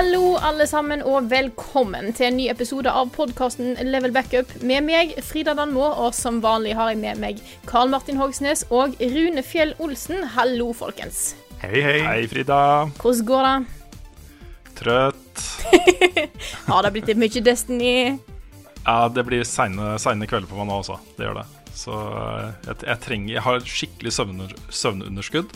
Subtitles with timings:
[0.00, 5.10] Hallo, alle sammen, og velkommen til en ny episode av podkasten Level Backup med meg,
[5.20, 9.74] Frida Danmo, og som vanlig har jeg med meg Karl Martin Hogsnes og Rune Fjell
[9.76, 10.22] Olsen.
[10.38, 11.34] Hallo, folkens.
[11.60, 11.98] Hei, hei.
[12.06, 12.62] Hei, Frida.
[12.96, 14.72] Hvordan går det?
[14.80, 15.44] Trøtt.
[16.70, 17.94] Har det blitt litt mye Destiny?
[18.86, 20.96] Ja, det blir seine, seine kvelder på meg nå også.
[21.18, 21.48] Det gjør det.
[21.76, 25.52] Så eh, jeg, jeg trenger Jeg har skikkelig søvnunder, søvnunderskudd.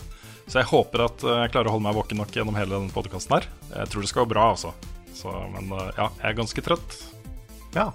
[0.47, 2.93] Så jeg håper at eh, jeg klarer å holde meg våken nok gjennom hele denne
[2.93, 3.47] podkasten her.
[3.71, 4.73] Jeg tror det skal gå bra, altså.
[5.17, 6.97] Så, men eh, ja, jeg er ganske trøtt.
[7.75, 7.87] Ja.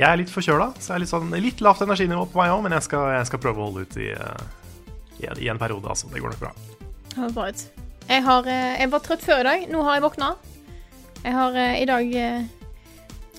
[0.00, 2.62] Jeg er litt forkjøla, så jeg er litt, sånn, litt lavt energinivå på meg òg,
[2.64, 4.44] men jeg skal, jeg skal prøve å holde ut i, eh,
[5.20, 6.08] i, en- i en periode, altså.
[6.12, 6.52] Det går nok bra.
[7.10, 7.66] Det var bra ut.
[8.10, 9.66] Jeg, har, jeg var trøtt før i dag.
[9.70, 10.32] Nå har jeg våkna.
[11.22, 12.14] Jeg har i dag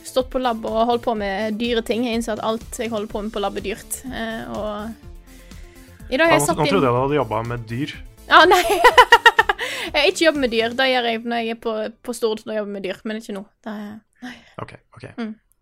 [0.05, 2.05] stått på lab og holdt på med dyre ting.
[2.07, 3.97] Jeg innser at alt jeg holder på med på lab, er dyrt.
[4.07, 5.10] Eh, og
[6.11, 7.93] i dag har jeg satt nå trodde jeg du hadde jobba med dyr.
[8.27, 8.61] Ja, nei.
[9.93, 10.75] jeg har ikke jobbet med dyr.
[10.77, 12.43] Det gjør jeg når jeg er på, på Stord.
[12.47, 13.45] Da jobber med dyr, men ikke nå.
[13.71, 13.95] Er,
[14.61, 14.75] OK.
[14.97, 15.07] ok.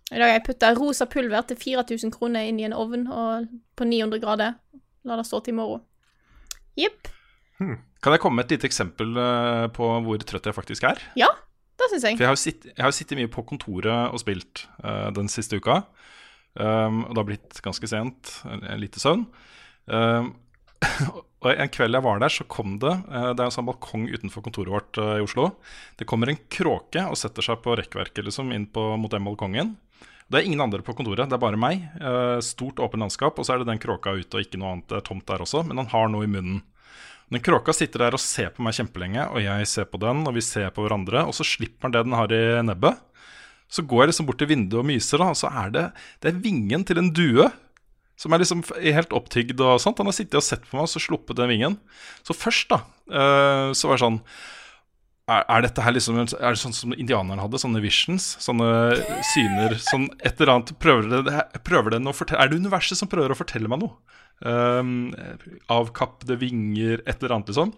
[0.09, 3.87] I dag har jeg putta rosa pulver til 4000 kroner inn i en ovn på
[3.87, 4.57] 900 grader.
[5.07, 5.85] La det stå til i morgen.
[6.79, 7.11] Jepp.
[7.59, 11.01] Kan jeg komme med et lite eksempel eh, på hvor trøtt jeg faktisk er?
[11.19, 11.27] Ja,
[11.79, 12.17] det syns jeg.
[12.17, 15.59] For jeg har sitt- jeg har sittet mye på kontoret og spilt uh, den siste
[15.59, 15.81] uka.
[16.55, 19.27] Um, og det har blitt ganske sent, en, en lite søvn.
[19.89, 20.33] Um,
[21.43, 24.05] og en kveld jeg var der, så kom det eh, Det er en sånn balkong
[24.11, 25.49] utenfor kontoret vårt eh, i Oslo.
[25.99, 29.75] Det kommer en kråke og setter seg på rekkverket liksom, inn på, mot den balkongen.
[30.29, 31.87] Det er ingen andre på kontoret, det er bare meg.
[31.97, 34.99] Eh, stort, åpent landskap, og så er det den kråka ute og ikke noe annet.
[35.07, 36.61] Tomt der også, men han har noe i munnen.
[37.29, 40.33] Den kråka sitter der og ser på meg kjempelenge, og jeg ser på den, og
[40.37, 43.01] vi ser på hverandre, og så slipper han det den har i nebbet.
[43.69, 45.83] Så går jeg liksom bort til vinduet og myser, da, og så er det,
[46.21, 47.45] det er vingen til en due.
[48.19, 49.99] Som er liksom helt opptygd og sånt.
[50.01, 51.77] Han har sittet og sett på meg, og så sluppet den vingen.
[52.27, 54.23] Så først, da, eh, så var det sånn
[55.29, 57.59] er, dette her liksom Er det sånn som indianerne hadde?
[57.61, 58.31] Sånne visions?
[58.41, 58.69] Sånne
[59.29, 59.75] syner?
[59.83, 63.35] Sånn et eller annet Prøver, det, prøver det å fortelle Er det universet som prøver
[63.35, 63.93] å fortelle meg noe?
[64.39, 65.11] Um,
[65.67, 67.73] avkappede vinger, et eller annet, liksom.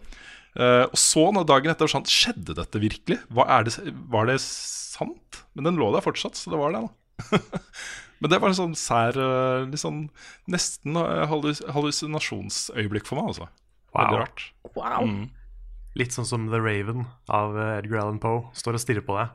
[0.54, 3.18] Uh, og så, når dagen etter, sånn Skjedde dette virkelig?
[3.18, 3.76] Det,
[4.14, 5.42] var det sant?
[5.58, 7.42] Men den lå der fortsatt, så det var det, da.
[8.22, 10.04] Men det var en sånn sær eh, litt sånn
[10.54, 13.48] Nesten eh, hallus hallusinasjonsøyeblikk for meg, altså.
[13.96, 14.20] Veldig Wow.
[14.22, 14.44] rart.
[14.76, 15.08] Wow.
[15.10, 15.24] Mm.
[16.00, 18.46] Litt sånn som The Raven av eh, Edgar Allan Poe.
[18.56, 19.34] Står og stirrer på deg.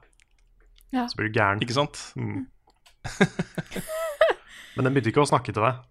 [0.95, 1.09] Ja.
[1.11, 1.61] Så blir du gæren.
[1.67, 1.99] Ikke sant?
[2.17, 2.47] Mm.
[4.77, 5.83] Men den begynte ikke å snakke til deg.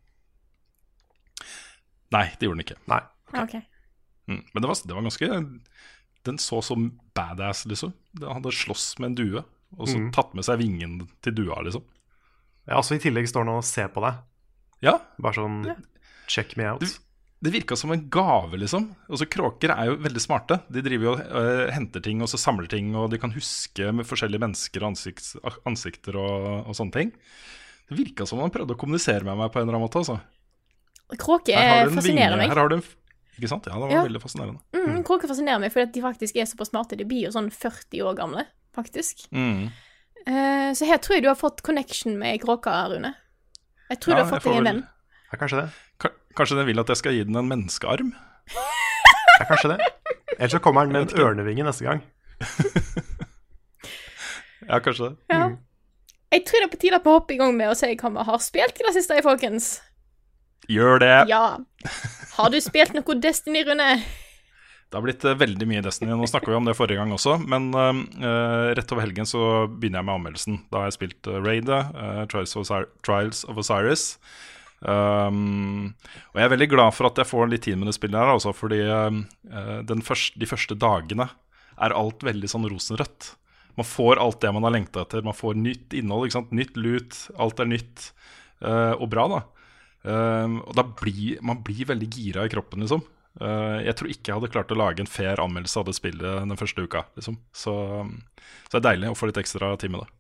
[2.16, 2.78] Nei, det gjorde den ikke.
[2.90, 3.02] Nei.
[3.42, 3.56] OK.
[4.30, 4.42] Mm.
[4.54, 5.30] Men det var, det var ganske
[6.26, 7.92] Den så som badass, liksom.
[8.18, 9.44] Den hadde slåss med en due,
[9.78, 10.12] og så Mm.
[10.16, 11.84] tatt med seg vingen til dua, liksom.
[12.68, 14.22] Ja, altså I tillegg står han og ser på deg.
[14.82, 15.76] Ja, Bare sånn
[16.28, 16.82] check me out.
[16.82, 17.02] Du-
[17.46, 18.96] det virka som en gave, liksom.
[19.12, 20.56] Altså, Kråker er jo veldig smarte.
[20.72, 23.92] De driver jo og uh, henter ting og så samler ting, og de kan huske
[23.94, 25.36] med forskjellige mennesker ansikts,
[25.68, 27.12] ansikter og, og sånne ting.
[27.92, 30.02] Det virka som han prøvde å kommunisere med meg på en eller annen måte.
[30.02, 30.18] altså.
[31.22, 32.50] Kråke Her har du en fascinerer meg.
[32.50, 32.84] Her har du en
[33.36, 33.66] Ikke sant?
[33.68, 34.04] Ja, det var Ja.
[34.08, 34.60] veldig fascinerende.
[34.74, 36.98] Mm, kråker fascinerer meg fordi at de faktisk er såpass smarte.
[36.98, 39.28] De blir jo sånn 40 år gamle, faktisk.
[39.36, 39.70] Mm.
[40.26, 43.14] Eh, så her tror jeg du har fått connection med kråka, Rune.
[43.92, 44.84] Jeg tror Ja, du har fått deg en venn.
[45.32, 45.68] Ja, kanskje det.
[46.02, 48.14] K Kanskje den vil at jeg skal gi den en menneskearm?
[49.36, 49.88] Ja, kanskje det.
[50.38, 52.00] Ellers så kommer den med en ørnevinge neste gang.
[54.66, 55.16] Ja, kanskje det.
[55.30, 55.50] Ja.
[56.34, 58.10] Jeg tror det er på tide at vi hopper i gang med å si hva
[58.16, 59.68] vi har spilt i det siste, folkens.
[60.72, 61.12] Gjør det!
[61.30, 61.44] Ja.
[62.36, 63.90] Har du spilt noe Destiny, Rune?
[64.96, 66.14] Det har blitt eh, veldig mye Destiny.
[66.16, 70.00] Nå snakka vi om det forrige gang også, men uh, rett over helgen så begynner
[70.00, 70.60] jeg med anmeldelsen.
[70.72, 74.06] Da har jeg spilt uh, Raidet, uh, Trials, of Osiris.
[74.80, 75.90] Um,
[76.32, 78.32] og jeg er veldig glad for at jeg får litt tid med det spillet her,
[78.38, 79.18] også, fordi eh,
[79.90, 81.28] den første, de første dagene
[81.76, 83.34] er alt veldig sånn rosenrødt.
[83.76, 85.26] Man får alt det man har lengta etter.
[85.28, 87.20] Man får nytt innhold, nytt lut.
[87.36, 88.14] Alt er nytt
[88.64, 89.42] og bra, da.
[90.06, 93.04] Um, og da blir man blir veldig gira i kroppen, liksom.
[93.42, 96.44] Eh, jeg tror ikke jeg hadde klart å lage en fair anmeldelse av det spillet
[96.44, 97.06] den første uka.
[97.20, 97.40] Liksom.
[97.52, 97.74] Så,
[98.68, 100.12] så det er deilig å få litt ekstra tid med det.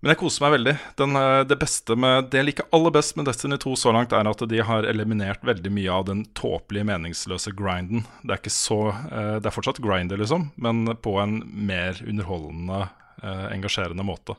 [0.00, 0.72] Men jeg koser meg veldig.
[0.96, 1.58] Den, eh, det,
[2.00, 4.88] med, det jeg liker aller best med Destiny 2 så langt, er at de har
[4.88, 8.06] eliminert veldig mye av den tåpelige, meningsløse grinden.
[8.22, 12.86] Det er ikke så eh, Det er fortsatt grinder, liksom, men på en mer underholdende,
[13.20, 14.32] engasjerende måte.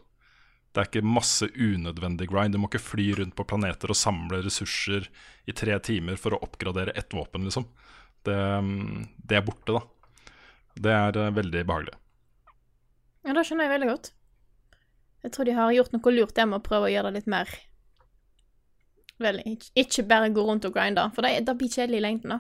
[0.72, 2.56] Det er ikke masse unødvendig grind.
[2.56, 5.10] Du må ikke fly rundt på planeter og samle ressurser
[5.50, 7.68] i tre timer for å oppgradere ett våpen, liksom.
[8.24, 9.82] Det, mm, det er borte, da.
[10.80, 11.98] Det er eh, veldig behagelig.
[13.28, 14.14] Ja, det skjønner jeg veldig godt.
[15.26, 17.30] Jeg tror de har gjort noe lurt der med å prøve å gjøre det litt
[17.30, 17.52] mer
[19.22, 19.38] Vel,
[19.78, 22.40] ikke, bare gå rundt og grinde, for det, det blir kjedelig i lengden, da.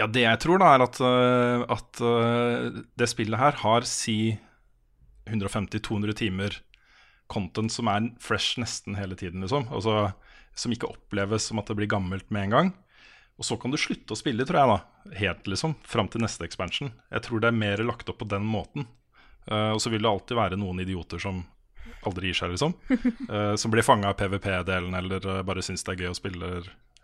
[0.00, 4.16] Ja, det jeg tror, da, er at, øh, at øh, det spillet her har si
[5.30, 6.56] 150-200 timer
[7.32, 9.66] content som er fresh nesten hele tiden, liksom.
[9.72, 10.12] Altså,
[10.54, 12.72] som ikke oppleves som at det blir gammelt med en gang.
[13.40, 15.14] Og så kan du slutte å spille, tror jeg, da.
[15.18, 15.74] Helt, liksom.
[15.88, 16.92] Fram til neste expansion.
[17.10, 18.86] Jeg tror det er mer lagt opp på den måten.
[19.50, 21.40] Uh, og så vil det alltid være noen idioter som
[22.06, 22.76] aldri gir seg, liksom.
[23.26, 26.52] Uh, som blir fanga av PVP-delen, eller uh, bare syns det er gøy å spille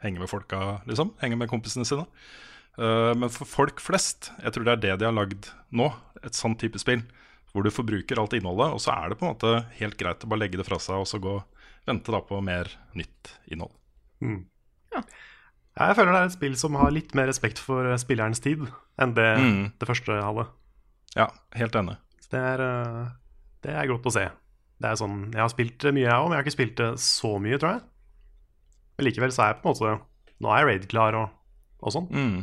[0.05, 1.15] henge med folka, liksom.
[1.23, 2.07] Henge med kompisene sine.
[2.79, 5.89] men for folk flest, jeg tror det er det de har lagd nå,
[6.23, 7.01] et sånn type spill.
[7.53, 10.31] Hvor du forbruker alt innholdet, og så er det på en måte helt greit å
[10.31, 11.39] bare legge det fra seg og så gå
[11.89, 13.73] vente da på mer nytt innhold.
[14.21, 14.43] Mm.
[14.93, 15.03] Ja.
[15.79, 18.67] Jeg føler det er et spill som har litt mer respekt for spillerens tid
[18.99, 19.63] enn det mm.
[19.79, 20.49] det første hadde.
[21.17, 21.97] Ja, helt enig.
[22.25, 23.09] Så det er, eh,
[23.65, 24.27] det er godt å se.
[24.79, 26.91] Det er sånn, Jeg har spilt mye, jeg òg, men jeg har ikke spilt det
[27.03, 27.83] så mye, tror jeg.
[28.99, 29.97] Men likevel så er jeg på en måte
[30.39, 31.31] Nå er jeg raid-klar og,
[31.83, 32.07] og sånn.
[32.15, 32.39] Mm.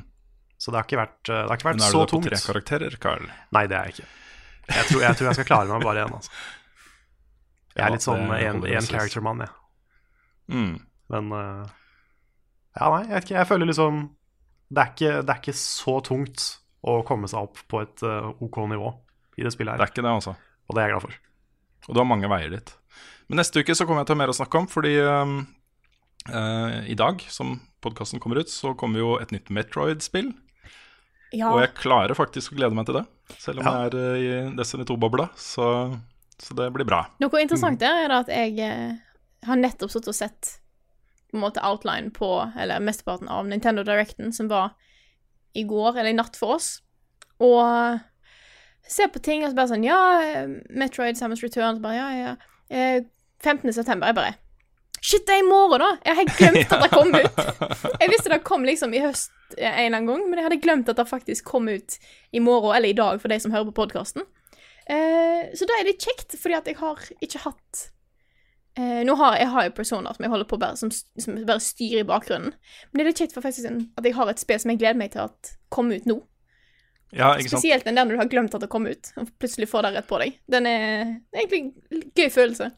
[0.60, 2.26] Så det har ikke vært, det har ikke vært så tungt.
[2.26, 3.30] Men er du på tre karakterer, Carl?
[3.56, 4.08] Nei, det er jeg ikke.
[4.70, 6.32] Jeg tror, jeg tror jeg skal klare meg bare én, altså.
[7.76, 9.56] Jeg er litt sånn én character-mann, jeg.
[10.52, 10.76] Mm.
[11.14, 11.66] Men uh,
[12.76, 13.40] Ja, nei, jeg vet ikke.
[13.40, 14.06] Jeg føler liksom
[14.76, 16.46] det er, ikke, det er ikke så tungt
[16.86, 18.90] å komme seg opp på et uh, OK nivå
[19.38, 19.82] i det spillet her.
[19.82, 20.34] Det er ikke det, altså.
[20.66, 21.20] Og det er jeg glad for.
[21.86, 22.74] Og du har mange veier dit.
[23.30, 25.38] Men neste uke så kommer jeg til å ha mer å snakke om, fordi um,
[26.32, 30.32] uh, i dag, som podkasten kommer ut, så kommer jo et nytt Metroid-spill.
[31.36, 31.52] Ja.
[31.54, 33.06] Og jeg klarer faktisk å glede meg til det,
[33.42, 33.74] selv om ja.
[33.76, 35.30] jeg er uh, i Destiny 2-bobla.
[35.40, 35.68] Så,
[36.40, 37.04] så, det blir bra.
[37.24, 38.96] Noe interessant der er at jeg uh,
[39.50, 40.56] har nettopp sittet og sett
[41.32, 44.76] på en måte outline på, eller mesteparten av Nintendo Directen, som var
[45.56, 46.78] i går, eller i natt for oss.
[47.44, 48.00] Og
[48.88, 50.00] ser på ting og så bare sånn Ja,
[50.70, 51.80] Metroid Samus Return.
[51.80, 52.34] Så bare, ja, ja.
[52.70, 53.04] Eh,
[53.44, 53.74] 15.
[53.74, 54.10] september.
[54.10, 54.36] Jeg bare
[55.06, 55.92] Shit, det er i morgen, da!
[56.02, 57.42] Jeg hadde glemt at det kom ut.
[58.02, 60.88] Jeg visste det kom liksom i høst en eller annen gang, men jeg hadde glemt
[60.90, 61.98] at det faktisk kom ut
[62.34, 64.26] i morgen, eller i dag, for de som hører på podkasten.
[64.90, 67.80] Eh, så da er det kjekt, fordi at jeg har ikke hatt
[68.78, 71.64] eh, Nå har jeg har jo personer som jeg holder på bare, som, som bare
[71.64, 74.62] styrer i bakgrunnen, men det er litt kjekt for faktisk at jeg har et spill
[74.62, 76.20] som jeg gleder meg til at kommer ut nå.
[77.16, 79.86] Ja, Spesielt den der når du har glemt at det kom ut, og plutselig får
[79.88, 80.42] det rett på deg.
[80.52, 82.74] Den er egentlig en gøy følelse.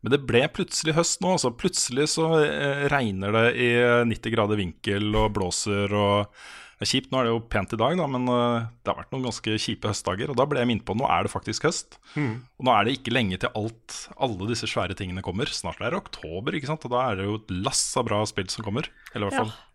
[0.00, 1.34] Men det ble plutselig høst nå.
[1.36, 3.68] altså Plutselig så eh, regner det i
[4.08, 6.42] 90 grader vinkel og blåser og
[6.80, 7.10] Det er kjipt.
[7.12, 9.56] Nå er det jo pent i dag, da, men uh, det har vært noen ganske
[9.60, 10.30] kjipe høstdager.
[10.32, 11.98] Og da ble jeg minnet på nå er det faktisk høst.
[12.14, 12.38] Mm.
[12.56, 15.52] Og nå er det ikke lenge til alt, alle disse svære tingene kommer.
[15.52, 16.86] Snart er det oktober, ikke sant?
[16.88, 18.88] og da er det jo et lass av bra spill som kommer.
[19.12, 19.66] Eller i hvert fall ja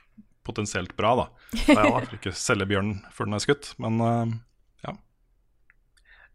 [0.45, 1.25] potensielt bra, da.
[1.65, 4.35] Jeg vil ikke selge bjørnen før den er skutt, men uh,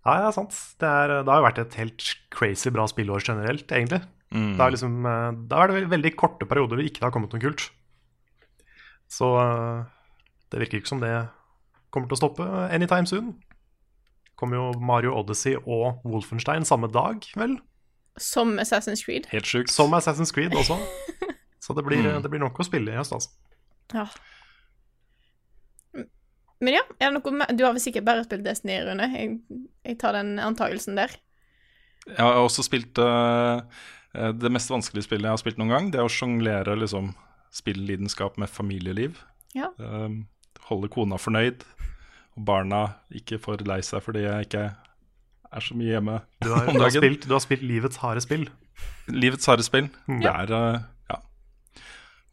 [0.06, 0.14] ja.
[0.24, 0.56] Ja, sant.
[0.80, 4.00] Det, er, det, har jo vært et helt crazy bra spillår generelt, egentlig.
[4.30, 4.54] Mm.
[4.54, 7.34] Det, har liksom, eh, det har vært veldig korte perioder hvor det ikke har kommet
[7.34, 7.66] noe kult.
[9.10, 9.82] Så uh,
[10.54, 11.10] det virker ikke som det
[11.90, 13.32] kommer til å stoppe anytime soon.
[14.38, 17.58] Kommer jo Mario Odyssey og Wolfenstein samme dag, vel?
[18.20, 19.26] Som Assassin's Creed.
[19.34, 19.72] Helt sjukt.
[19.74, 20.78] Som Assassin's Creed også.
[21.64, 22.22] Så det blir, mm.
[22.22, 23.34] det blir nok å spille i høst, altså.
[23.92, 24.06] Ja.
[26.60, 29.08] Men ja, er det noe Du har vel sikkert bare spilt Destiny, Rune?
[29.14, 29.38] Jeg,
[29.86, 31.14] jeg tar den antagelsen der.
[32.06, 33.62] Jeg har også spilt uh,
[34.12, 35.90] det mest vanskelige spillet jeg har spilt noen gang.
[35.92, 37.12] Det er å sjonglere liksom,
[37.54, 39.20] spilllidenskap med familieliv.
[39.56, 39.70] Ja.
[39.80, 40.22] Uh,
[40.70, 41.64] holde kona fornøyd,
[42.36, 42.84] og barna
[43.16, 44.68] ikke får lei seg fordi jeg ikke
[45.50, 46.78] er så mye hjemme du har, om dagen.
[46.78, 48.46] Du har, spilt, du har spilt livets harde spill?
[49.10, 49.88] Livets harde spill.
[50.06, 50.20] Mm.
[50.22, 50.80] Det er uh,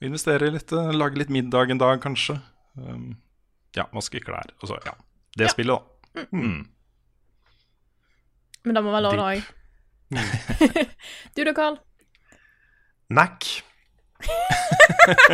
[0.06, 2.38] Investere litt, eh, lage litt middag en dag, kanskje.
[2.78, 3.16] Um,
[3.78, 4.50] ja, vaske klær.
[4.64, 4.96] så ja.
[5.38, 5.54] Det ja.
[5.54, 6.26] spillet, da.
[6.32, 6.66] Mm.
[8.66, 9.54] Men da må være lov, da òg.
[11.36, 11.78] du da, Carl?
[13.14, 13.48] Nack.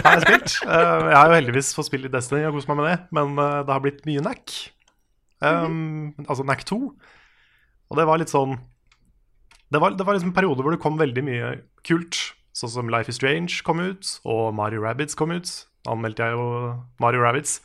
[0.04, 0.58] har jeg spilt.
[0.68, 3.34] Uh, jeg har jo heldigvis fått spille i Destiny og kost meg med det, men
[3.40, 4.54] uh, det har blitt mye Nack.
[5.44, 6.26] Um, mm -hmm.
[6.28, 6.78] Altså Nack 2.
[7.90, 8.58] Og det var litt sånn
[9.74, 12.16] Det var, det var liksom en periode hvor det kom veldig mye kult
[12.54, 15.50] Sånn som Life is Strange kom ut, og Mario Rabbits kom ut.
[15.90, 17.62] anmeldte jeg jo Mario Rabbids.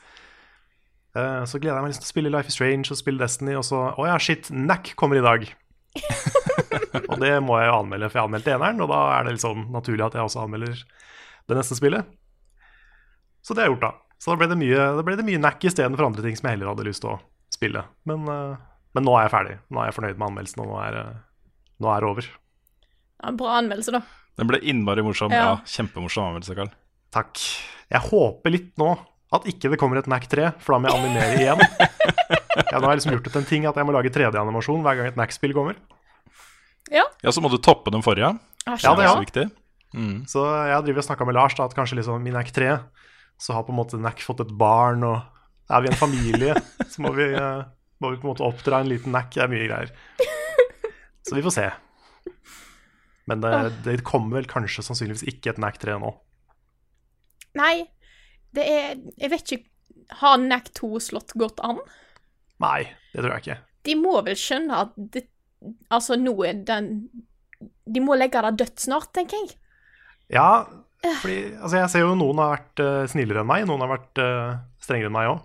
[1.19, 3.57] Eh, så gleder jeg meg liksom til å spille Life is Strange og spille Destiny,
[3.59, 5.47] og så Å ja, shit, Nack kommer i dag.
[7.11, 9.45] og det må jeg jo anmelde, for jeg anmeldte eneren, og da er det litt
[9.45, 10.85] sånn naturlig at jeg også anmelder
[11.49, 12.09] det neste spillet.
[13.43, 13.95] Så det har jeg gjort, da.
[14.19, 16.59] Så da ble det mye, da ble det mye Nack istedenfor andre ting som jeg
[16.59, 17.21] heller hadde lyst til å
[17.55, 17.85] spille.
[18.09, 18.59] Men, eh,
[18.99, 19.57] men nå er jeg ferdig.
[19.71, 21.19] Nå er jeg fornøyd med anmeldelsen, og nå er, eh,
[21.83, 22.31] nå er det over.
[23.19, 24.03] Ja, bra anmeldelse, da.
[24.39, 25.33] Den ble innmari morsom.
[25.35, 25.45] Ja.
[25.49, 26.71] Ja, Kjempemorsom anmeldelse, Karl.
[27.15, 27.41] Takk.
[27.89, 28.93] Jeg håper litt nå
[29.37, 31.65] at ikke det kommer et NAC 3, for da må jeg animere igjen.
[32.59, 34.81] Ja, nå har jeg liksom gjort det til en ting at jeg må lage 3D-animasjon
[34.83, 35.77] hver gang et NAC-spill kommer.
[36.91, 37.05] Ja.
[37.23, 38.33] Ja, så må du toppe den forrige.
[38.67, 39.13] Ah, Ja, det er ja.
[39.13, 39.45] også viktig.
[40.29, 42.73] Så jeg driver og snakka med Lars da, at kanskje liksom i NAC 3
[43.39, 46.57] så har på en måte NAC fått et barn, og er vi en familie,
[46.93, 47.63] så må vi, eh,
[48.03, 49.31] må vi på en måte oppdra en liten NAC.
[49.37, 49.95] Det er mye greier.
[51.29, 51.69] Så vi får se.
[53.31, 53.53] Men det,
[53.87, 56.11] det kommer vel kanskje sannsynligvis ikke et NAC 3 nå.
[57.59, 57.85] Nei,
[58.57, 61.81] det er Jeg vet ikke Har NAC 2 slått godt an?
[62.63, 63.59] Nei, det tror jeg ikke.
[63.87, 65.27] De må vel skjønne at det,
[65.93, 66.93] Altså, nå er den
[67.87, 69.57] De må legge det dødt snart, tenker jeg.
[70.33, 70.67] Ja,
[71.23, 74.21] fordi altså jeg ser jo noen har vært uh, snillere enn meg, noen har vært
[74.21, 75.45] uh, strengere enn meg òg.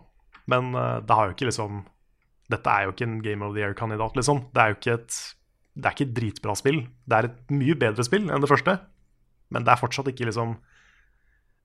[0.51, 1.83] Men uh, det har jo ikke liksom
[2.51, 4.43] Dette er jo ikke en Game of the Year-kandidat, liksom.
[4.53, 5.19] Det er jo ikke et
[5.73, 6.81] Det er ikke et dritbra spill.
[7.07, 8.75] Det er et mye bedre spill enn det første,
[9.53, 10.57] men det er fortsatt ikke liksom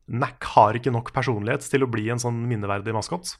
[0.08, 3.34] Nack har ikke nok personlighet til å bli en sånn minneverdig maskot.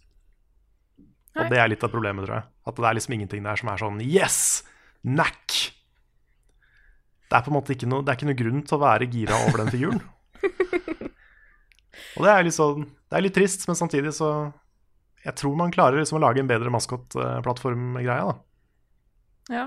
[1.38, 2.46] Og det er litt av problemet, tror jeg.
[2.68, 4.38] At det er liksom ingenting der som er sånn Yes!
[5.06, 5.54] Nack!
[7.28, 9.08] Det er på en måte ikke noe, det er ikke noe grunn til å være
[9.12, 10.00] gira over den figuren.
[12.18, 14.28] Og det er litt sånn Det er litt trist, men samtidig så
[15.24, 18.36] Jeg tror man klarer liksom å lage en bedre maskotplattformgreie, da.
[19.52, 19.66] Ja.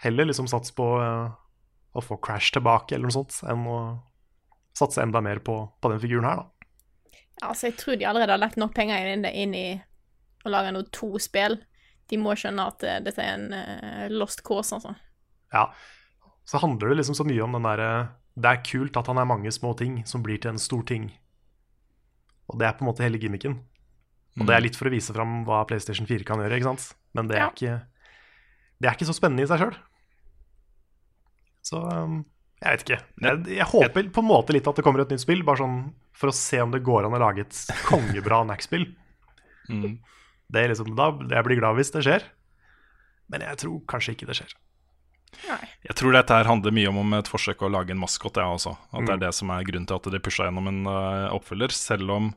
[0.00, 1.26] Heller liksom sats på eh,
[1.92, 3.80] å få Crash tilbake eller noe sånt, enn å
[4.80, 6.66] satse enda mer på, på den figuren her, da.
[7.46, 9.66] Altså, jeg tror de allerede har lagt nok penger inn, inn i
[10.44, 11.54] å lage noe to spill.
[12.10, 14.92] De må skjønne at uh, dette er en uh, lost cause, altså.
[15.54, 15.66] Ja.
[16.48, 17.90] Så handler det liksom så mye om den derre
[18.40, 21.08] Det er kult at han er mange små ting som blir til en stor ting.
[22.50, 23.60] Og det er på en måte hele gimmicken.
[24.40, 26.90] Og det er litt for å vise fram hva PlayStation 4 kan gjøre, ikke sant?
[27.16, 27.50] Men det er, Ja.
[27.50, 27.78] ikke,
[28.80, 29.76] det er ikke så spennende i seg sjøl.
[31.66, 32.20] Så um,
[32.60, 33.00] jeg vet ikke.
[33.24, 35.78] Jeg, jeg håper på en måte litt at det kommer et nytt spill, bare sånn
[36.20, 38.84] for å se om det går an å lage et kongebra NAC-spill.
[39.70, 39.98] Mm.
[40.50, 42.26] Det er liksom, da, jeg blir glad hvis det skjer,
[43.30, 44.56] men jeg tror kanskje ikke det skjer.
[45.86, 48.56] Jeg tror dette her handler mye om, om et forsøk å lage en maskot, jeg
[48.58, 48.72] også.
[48.90, 49.14] At det Mm.
[49.14, 51.70] er det som er grunnen til at de pusha gjennom en uh, oppfølger.
[51.70, 52.32] Selv om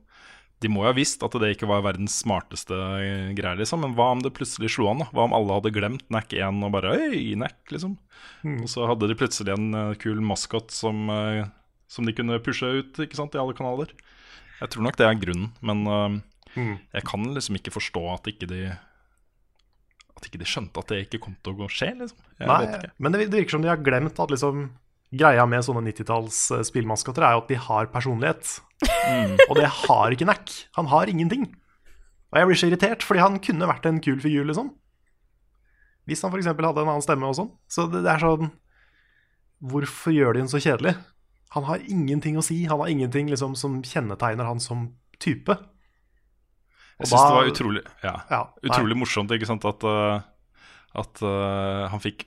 [0.63, 3.84] de må jo ha visst at det ikke var verdens smarteste eh, greier, liksom.
[3.84, 5.03] Men hva om det plutselig slo an?
[5.03, 5.10] da?
[5.12, 7.98] Hva om alle hadde glemt NAC 1 og bare Øy, NAC, liksom.
[8.48, 8.62] Mm.
[8.63, 11.46] Og så hadde de plutselig en eh, kul maskot som, eh,
[11.91, 13.91] som de kunne pushe ut ikke sant, i alle kanaler.
[14.62, 16.22] Jeg tror nok det er grunnen, men uh,
[16.53, 16.77] Mm.
[16.93, 18.60] jeg kan liksom ikke forstå at ikke de
[20.13, 22.20] At ikke de skjønte at det ikke kom til å skje, liksom.
[22.38, 24.67] Jeg Nei, men det det virker som de har glemt at liksom
[25.13, 28.55] greia med sånne 90-talls spillmaskotter spillmaskoter er jo at de har personlighet.
[29.50, 30.53] Og det har ikke Nack.
[30.77, 31.48] Han har ingenting.
[32.34, 34.72] Og jeg blir så irritert, fordi han kunne vært en kul figur, liksom.
[36.10, 36.50] Hvis han f.eks.
[36.50, 37.51] hadde en annen stemme og sånn.
[37.72, 38.51] Så det, det er sånn
[39.63, 40.98] Hvorfor gjør de ham så kjedelig?
[41.55, 42.58] Han har ingenting å si.
[42.67, 44.89] Han har ingenting liksom, som kjennetegner han som
[45.24, 45.55] type.
[45.55, 50.20] Og Jeg syns det var utrolig, ja, Ja, utrolig morsomt ikke sant, at, uh,
[51.00, 52.25] at uh, han fikk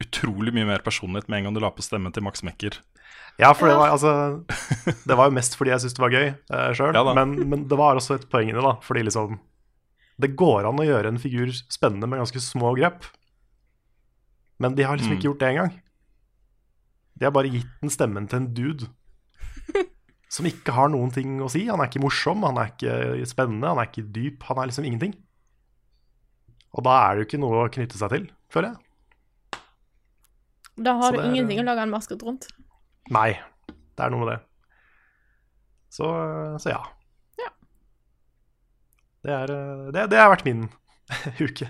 [0.00, 2.78] utrolig mye mer personlighet med en gang du la på stemmen til Max Mekker.
[3.40, 4.10] Ja, for det var, altså,
[5.08, 6.96] det var jo mest fordi jeg syntes det var gøy uh, sjøl.
[6.96, 8.74] Ja men, men det var også et poeng i det, da.
[8.84, 9.38] Fordi liksom
[10.20, 13.06] Det går an å gjøre en figur spennende med ganske små grep.
[14.60, 15.18] Men de har liksom Mm.
[15.18, 15.70] ikke gjort det engang.
[17.16, 18.88] De har bare gitt den stemmen til en dude
[20.34, 21.64] som ikke har noen ting å si.
[21.70, 24.44] Han er ikke morsom, han er ikke spennende, han er ikke dyp.
[24.50, 25.16] Han er liksom ingenting.
[26.76, 28.84] Og da er det jo ikke noe å knytte seg til, føler jeg.
[30.80, 32.46] Da har du er- ingenting å lage en maskot rundt.
[33.12, 33.32] Nei,
[33.68, 34.38] det er noe med det.
[35.90, 36.06] Så,
[36.62, 36.80] så ja.
[37.40, 37.50] Ja.
[39.26, 40.68] Det, er, eh, det, det har vært min
[41.46, 41.68] uke.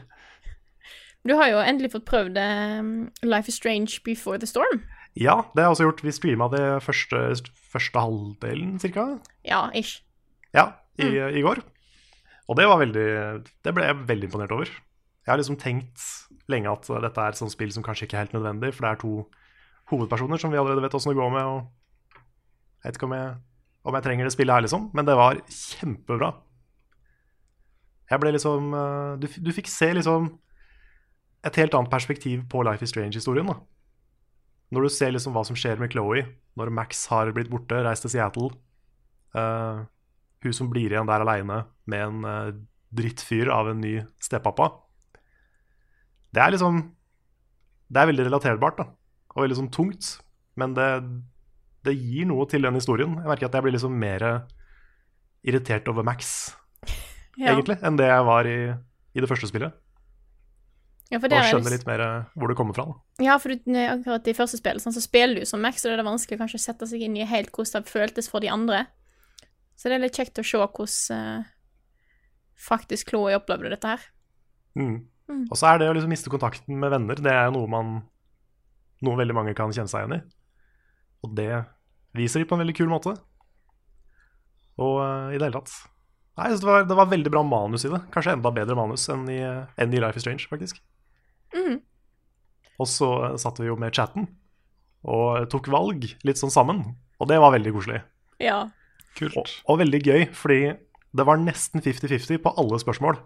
[1.27, 2.93] Du har jo endelig fått prøvd um,
[3.27, 4.85] Life is Strange Before the Storm.
[5.19, 6.05] Ja, det har jeg også gjort.
[6.07, 7.19] Vi streama det første,
[7.73, 9.09] første halvdelen, cirka.
[9.45, 9.99] Ja, ish.
[10.55, 10.69] Ja,
[11.01, 11.61] i, i går.
[12.51, 13.05] Og det var veldig
[13.63, 14.71] Det ble jeg veldig imponert over.
[15.27, 16.07] Jeg har liksom tenkt
[16.51, 18.91] lenge at dette er et sånt spill som kanskje ikke er helt nødvendig, for det
[18.91, 19.13] er to
[19.91, 22.21] hovedpersoner som vi allerede vet åssen det går med, og
[22.81, 23.35] jeg vet ikke om jeg,
[23.85, 24.87] om jeg trenger det spillet her, liksom.
[24.97, 26.31] Men det var kjempebra.
[28.11, 30.31] Jeg ble liksom eh, Du, du fikk se liksom
[31.47, 33.57] et helt annet perspektiv på Life is Strange-historien, da.
[34.71, 36.25] Når du ser liksom hva som skjer med Chloé
[36.59, 38.51] når Max har blitt borte, reist til Seattle,
[39.35, 39.87] uh,
[40.45, 42.59] hun som blir igjen der aleine med en uh,
[42.95, 44.69] drittfyr av en ny stepappa.
[46.31, 46.81] Det er liksom
[47.91, 48.87] Det er veldig relaterbart, da.
[49.35, 50.13] Og veldig sånn tungt.
[50.59, 50.89] Men det,
[51.87, 53.17] det gir noe til den historien.
[53.19, 54.27] Jeg merker at jeg blir liksom mer
[55.47, 56.53] irritert over Max,
[57.41, 57.55] Ja.
[57.55, 58.59] egentlig, enn det jeg var i,
[59.17, 59.73] i det første spillet.
[61.11, 62.03] Ja, Og er skjønner litt mer
[62.39, 62.85] hvor det kommer fra.
[62.87, 63.25] Da.
[63.25, 65.99] Ja, for du, akkurat i første spillet sånn, så spiller du som Max, og det
[65.99, 68.85] er vanskelig kanskje å sette seg inn i helt hvordan det føltes for de andre.
[69.75, 71.49] Så det er litt kjekt å se hvordan uh,
[72.61, 74.05] faktisk Chloé opplevde dette her.
[74.79, 75.01] Mm.
[75.31, 75.45] Mm.
[75.47, 78.01] Og så er det å liksom miste kontakten med venner, det er jo noe man
[79.01, 80.25] Noe veldig mange kan kjenne seg igjen i.
[81.25, 81.63] Og det
[82.13, 83.15] viser de på en veldig kul måte.
[84.77, 85.73] Og uh, i det hele tatt
[86.37, 88.03] Nei, jeg synes det, var, det var veldig bra manus i det.
[88.13, 89.39] Kanskje enda bedre manus enn i,
[89.81, 90.79] enn i Life is Strange, faktisk.
[91.57, 91.81] Mm.
[92.81, 93.09] Og så
[93.41, 94.29] satt vi jo med chatten
[95.01, 96.85] og tok valg litt sånn sammen.
[97.21, 98.01] Og det var veldig koselig.
[98.41, 98.63] Ja.
[99.19, 99.37] Kult.
[99.37, 100.61] Og, og veldig gøy, fordi
[101.17, 103.21] det var nesten 50-50 på alle spørsmål.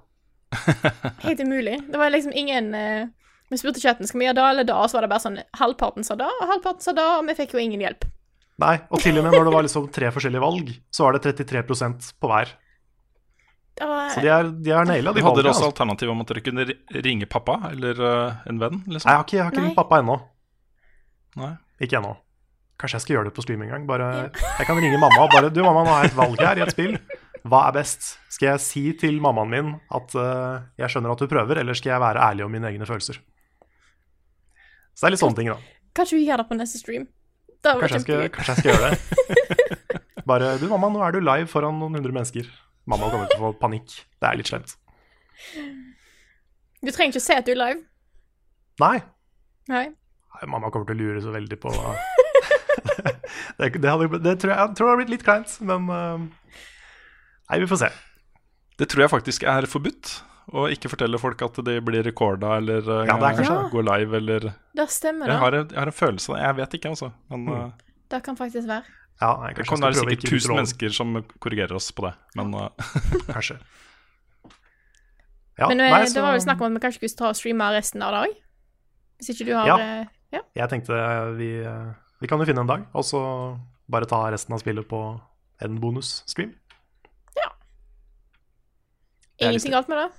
[1.26, 1.78] Helt umulig.
[1.90, 3.06] Det var liksom ingen eh,
[3.50, 5.38] Vi spurte chatten skal vi gjøre da eller da, og så var det bare sånn
[5.60, 8.06] halvparten sa da, og halvparten sa da, og vi fikk jo ingen hjelp.
[8.62, 11.24] Nei, og til og med når det var liksom tre forskjellige valg, så var det
[11.26, 12.52] 33% på hver.
[13.74, 15.70] Det var, Så de er, de er naila, de Hadde dere også Altså.
[15.72, 16.66] alternativ om at dere kunne
[17.02, 18.76] ringe pappa eller uh, en venn?
[18.84, 19.10] Nei, liksom?
[19.10, 20.14] jeg har ikke, jeg har ikke ringt pappa ennå.
[21.42, 21.50] Nei.
[21.82, 22.12] Ikke ennå.
[22.78, 23.88] Kanskje jeg skal gjøre det på stream en gang.
[23.90, 26.60] Bare, jeg kan ringe mamma og bare Du, mamma, nå har jeg et valg her
[26.60, 26.94] i et spill.
[27.44, 28.14] Hva er best?
[28.32, 31.92] Skal jeg si til mammaen min at uh, jeg skjønner at du prøver, eller skal
[31.94, 33.18] jeg være ærlig om mine egne følelser?
[34.94, 35.58] Så det er litt sånne ting, da.
[35.94, 37.04] Kanskje vi gjør det på neste stream?
[37.64, 39.64] Kanskje jeg skal, kanskje jeg skal gjøre det.
[40.28, 42.48] Bare Du, mamma, nå er du live foran noen hundre mennesker.
[42.88, 43.98] Mamma kommer til å få panikk.
[44.20, 44.76] Det er litt slemt.
[46.84, 47.84] Du trenger ikke å se at du er live.
[48.80, 48.96] Nei.
[49.72, 49.86] Nei.
[50.34, 51.72] Nei, Mamma kommer til å lure så veldig på
[53.58, 56.24] det, det, hadde, det tror jeg, jeg tror det hadde blitt litt kleint, men eh,
[57.50, 57.90] Nei, vi får se.
[58.80, 60.14] Det tror jeg faktisk er forbudt.
[60.54, 63.68] Å ikke fortelle folk at de blir recorda eller eh, Ja, det er kanskje ja.
[63.72, 64.40] går live eller
[64.76, 65.38] Det stemmer, jeg da.
[65.40, 66.42] har, jeg har en følelse av det.
[66.44, 67.12] Jeg vet ikke, altså.
[67.32, 67.54] Men Mm.
[67.54, 67.70] uh,
[68.12, 68.84] Det kan faktisk være.
[69.22, 72.12] Ja, jeg, det kan være sikkert tusen 1000 mennesker som korrigerer oss på det.
[72.36, 72.68] Men uh,
[73.32, 73.56] Kanskje.
[75.58, 77.36] Ja, Men eh, nei, det var vel snakk om at vi kanskje skulle ta og
[77.38, 78.32] streame resten av det òg?
[79.22, 79.76] Hvis ikke du har Ja.
[79.78, 80.40] eh, ja.
[80.58, 80.98] Jeg tenkte
[81.38, 83.20] vi, eh, vi kan jo finne en dag, og så
[83.88, 85.00] bare ta resten av spillet på
[85.62, 86.52] en bonus-stream.
[89.38, 90.10] Ingenting galt med det.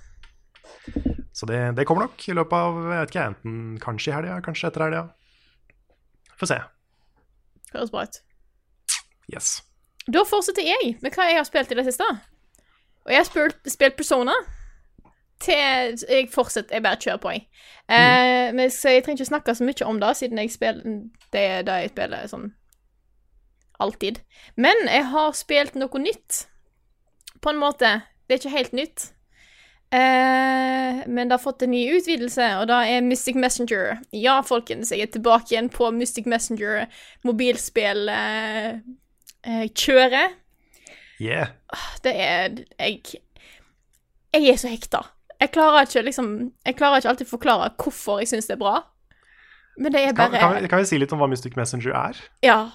[1.36, 4.40] Så det, det kommer nok i løpet av jeg vet ikke, enten kanskje i helga,
[4.44, 5.02] kanskje etter helga.
[6.40, 6.58] Få se.
[7.72, 8.20] Høres bra ut.
[9.32, 9.50] Yes.
[10.06, 12.06] Da fortsetter jeg med hva jeg har spilt i det siste.
[13.06, 14.36] Og jeg har spilt, spilt Persona.
[15.40, 17.42] Til Jeg fortsetter, jeg bare kjører på, jeg.
[17.92, 21.02] Eh, men så jeg trenger ikke snakke så mye om det, siden jeg spiller
[21.32, 22.46] det er det jeg spiller sånn
[23.78, 24.22] alltid.
[24.56, 26.46] Men jeg har spilt noe nytt.
[27.44, 27.90] På en måte.
[28.26, 29.12] Det er ikke helt nytt.
[29.94, 34.00] Eh, men det har fått en ny utvidelse, og det er Mystic Messenger.
[34.12, 36.88] Ja, folkens, jeg er tilbake igjen på Mystic Messenger
[37.24, 38.80] mobilspill eh,
[39.46, 40.32] eh.
[41.20, 41.48] Yeah.
[42.04, 43.00] Det er Jeg
[44.34, 44.98] Jeg er så hekta.
[45.40, 48.80] Jeg klarer ikke liksom Jeg klarer ikke alltid forklare hvorfor jeg syns det er bra.
[49.78, 51.94] Men det er Kan, bare kan, vi, kan vi si litt om hva Mystic Messenger
[51.94, 52.20] er?
[52.42, 52.70] Ja.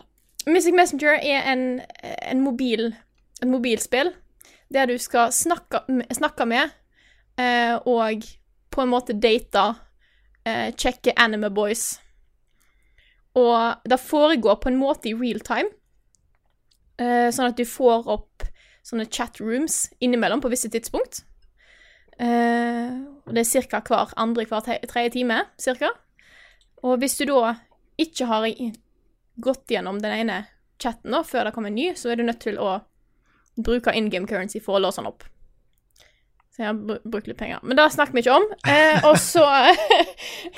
[0.47, 2.95] Mystic Messenger er en, en mobil
[3.41, 4.13] et mobilspill
[4.71, 5.83] der du skal snakke,
[6.15, 6.69] snakke med
[7.39, 8.23] eh, og
[8.71, 9.65] på en måte date
[10.47, 11.99] eh, Sjekke anime boys.
[13.35, 15.71] Og det foregår på en måte i real time,
[16.99, 18.47] eh, sånn at du får opp
[18.83, 21.23] sånne chatrooms innimellom på visse tidspunkt.
[22.19, 22.91] Eh,
[23.25, 23.81] og det er ca.
[23.87, 25.91] hver andre hver tredje time, cirka.
[26.83, 27.55] Og hvis du da
[28.01, 28.47] ikke har
[29.41, 30.43] gått gjennom den ene
[30.81, 32.79] chatten da, før det kommer en ny, så er du nødt til å
[33.57, 35.25] bruke in game currency for å låse den opp.
[36.51, 37.61] Så jeg har br brukt litt penger.
[37.63, 38.47] Men det snakker vi ikke om.
[38.67, 39.45] Eh, og så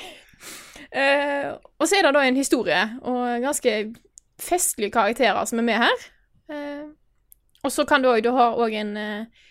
[0.90, 3.76] eh, Og så er det da en historie, og ganske
[4.42, 6.06] festlige karakterer som er med her.
[6.50, 6.86] Eh,
[7.64, 9.44] og så kan du òg Du har òg en eh,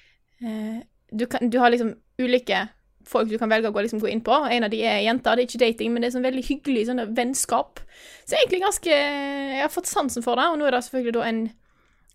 [0.43, 0.79] eh,
[1.09, 2.67] du, kan, du har liksom ulike
[3.07, 4.31] folk du kan velge å gå, liksom, gå inn på.
[4.31, 5.35] En av de er jenter.
[5.35, 7.81] Det er ikke dating, men det er sånn veldig hyggelig sånn vennskap.
[8.23, 11.25] Så egentlig ganske Jeg har fått sansen for det, og nå er det selvfølgelig da
[11.27, 11.43] en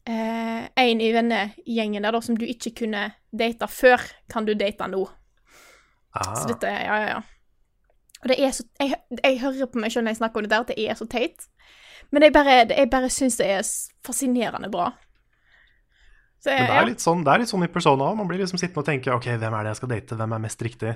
[0.08, 4.88] eh, en i vennegjengen der da som du ikke kunne date før, kan du date
[4.88, 5.04] nå.
[6.16, 7.18] Ah, Så dette Ja, ja, ja.
[8.22, 10.50] Og det er så Jeg, jeg hører på meg sjøl når jeg snakker om det
[10.50, 11.44] der, at det er så teit.
[12.10, 13.62] Men jeg bare, jeg bare syns det er
[14.06, 14.88] fascinerende bra.
[16.40, 16.80] Så jeg, Men det ja.
[16.82, 18.16] er litt sånn, det er litt sånn i Persona òg.
[18.16, 20.42] Man blir liksom sittende og tenke ok, hvem er det jeg skal date, hvem er
[20.44, 20.92] mest riktig?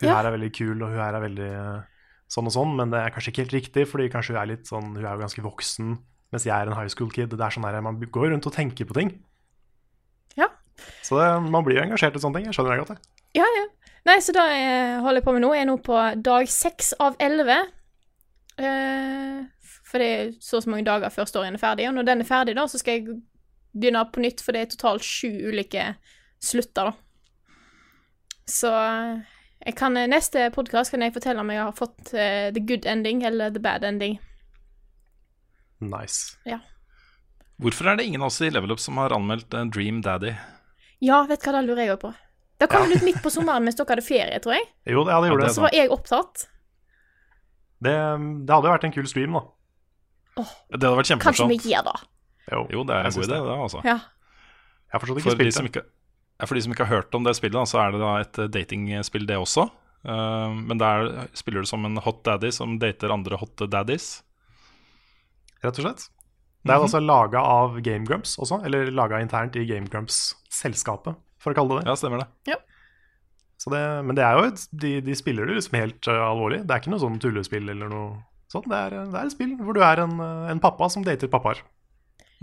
[0.00, 0.16] Hun Ja.
[0.18, 1.82] her er veldig kul, og hun her er veldig eh,
[2.28, 4.66] sånn og sånn, men det er kanskje ikke helt riktig, fordi kanskje hun er litt
[4.68, 5.96] sånn Hun er jo ganske voksen
[6.36, 7.32] Mens jeg er en high school kid.
[7.32, 9.14] Det er sånn der, Man går rundt og tenker på ting.
[10.36, 10.50] Ja.
[11.00, 12.50] Så det, man blir jo engasjert i sånne ting.
[12.50, 12.98] Jeg skjønner det godt.
[12.98, 13.40] jeg.
[13.40, 13.64] Ja, ja.
[14.06, 17.16] Nei, så det jeg holder jeg på med nå, er nå på dag seks av
[17.24, 17.56] elleve.
[18.60, 19.40] Eh,
[19.88, 21.88] for det er så og så mange dager før storyen er ferdig.
[21.88, 23.16] Og når den er ferdig, da, så skal jeg
[23.72, 25.88] begynne på nytt, for det er totalt sju ulike
[26.44, 27.64] slutter, da.
[28.46, 29.24] Så eh,
[29.64, 33.24] jeg kan, neste podkast kan jeg fortelle om jeg har fått uh, the good ending
[33.26, 34.20] eller the bad ending.
[35.84, 36.36] Nice.
[36.48, 36.60] Ja.
[37.62, 40.34] Hvorfor er det ingen av oss i Level Up som har anmeldt eh, Dream Daddy?
[41.04, 42.12] Ja, vet du hva, det lurer jeg òg på.
[42.56, 44.68] Det kom ut midt på sommeren mens dere hadde ferie, tror jeg.
[44.88, 45.56] Jo, ja, det gjorde Ja, det.
[45.56, 46.46] Så var jeg opptatt.
[47.84, 49.44] Det, det hadde jo vært en kul stream, da.
[50.36, 52.12] Det hadde vært Kanskje vi gir da det.
[52.52, 53.80] Jo, det er en god idé, det, altså.
[53.84, 53.96] Ja.
[54.86, 55.82] Jeg har ikke For de, spilt som ikke,
[56.38, 58.12] ja, for de som ikke har hørt om det spillet, da, så er det da
[58.22, 59.66] et eh, datingspill, det også.
[60.06, 64.20] Uh, men der spiller du som en hot daddy som dater andre hot daddies.
[65.64, 66.06] Rett og slett.
[66.66, 71.54] Det er altså laga av Game Grumps også, eller laga internt i Game Grumps-selskapet, for
[71.54, 71.92] å kalle det det.
[71.92, 72.56] Ja, stemmer det.
[73.56, 73.82] Så det.
[74.04, 76.64] Men det er jo et, de, de spiller det liksom helt uh, alvorlig.
[76.66, 78.10] Det er ikke noe sånn tullespill eller noe
[78.52, 78.68] sånt.
[78.68, 81.30] Det er, det er et spill hvor du er en, uh, en pappa som dater
[81.32, 81.62] pappaer.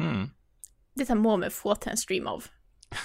[0.01, 0.31] Mm.
[0.97, 2.49] Dette må vi få til en stream av.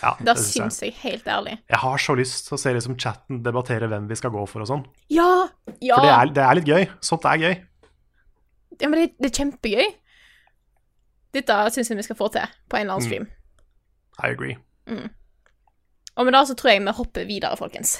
[0.03, 0.92] Ja, Det synes jeg.
[0.92, 1.55] jeg helt ærlig.
[1.68, 4.64] Jeg har så lyst til å se liksom chatten debattere hvem vi skal gå for
[4.64, 4.85] og sånn.
[5.12, 5.49] Ja!
[5.81, 5.97] Ja!
[5.97, 6.88] For det er, det er litt gøy.
[7.05, 7.55] Sånt er gøy.
[8.81, 9.88] Ja men det, det er kjempegøy.
[11.35, 13.27] Dette syns jeg vi skal få til på en eller annen stream.
[14.19, 14.57] I agree.
[16.19, 17.99] Og med det så tror jeg vi hopper videre, folkens.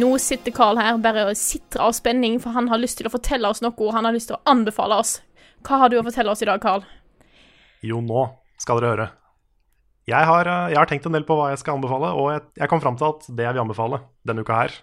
[0.00, 3.12] Nå sitter Carl her bare og sitrer av spenning, for han har lyst til å
[3.12, 3.92] fortelle oss noe.
[3.94, 5.18] Han har lyst til å anbefale oss.
[5.66, 6.86] Hva har du å fortelle oss i dag, Carl?
[7.84, 8.28] Jo, nå
[8.60, 9.08] skal dere høre.
[10.08, 12.46] Jeg har, uh, jeg har tenkt en del på hva jeg skal anbefale, og jeg,
[12.62, 14.78] jeg kom fram til at det jeg vil anbefale denne uka her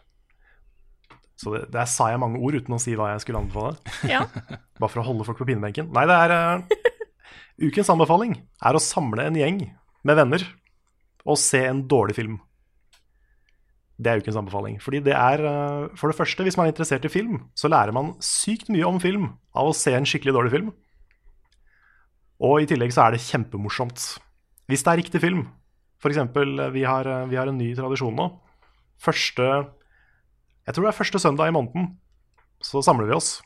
[1.37, 3.77] Så det, der sa jeg mange ord uten å si hva jeg skulle anbefale.
[4.09, 4.23] Ja.
[4.81, 5.91] Bare for å holde folk på pinnebenken.
[5.93, 6.95] Nei, det er uh,
[7.57, 9.61] Ukens anbefaling er å samle en gjeng
[10.05, 10.43] med venner
[11.27, 12.37] og se en dårlig film.
[13.97, 14.77] Det er ukens anbefaling.
[14.81, 17.93] Fordi det er uh, For det første, hvis man er interessert i film, så lærer
[17.95, 20.73] man sykt mye om film av å se en skikkelig dårlig film.
[22.45, 24.03] Og i tillegg så er det kjempemorsomt.
[24.69, 25.47] Hvis det er riktig film.
[26.05, 28.27] Eksempel, eh, vi har, vi har en ny tradisjon nå.
[29.01, 29.47] Første
[30.67, 31.93] Jeg tror det er første søndag i måneden,
[32.59, 33.37] så samler vi oss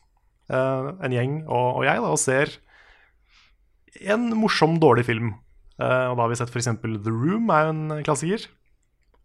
[0.50, 2.56] eh, en gjeng og, og jeg da, og ser
[4.10, 5.36] en morsom, dårlig film.
[5.78, 6.72] Eh, og da har vi sett f.eks.
[6.82, 8.48] The Room er jo en klassiker.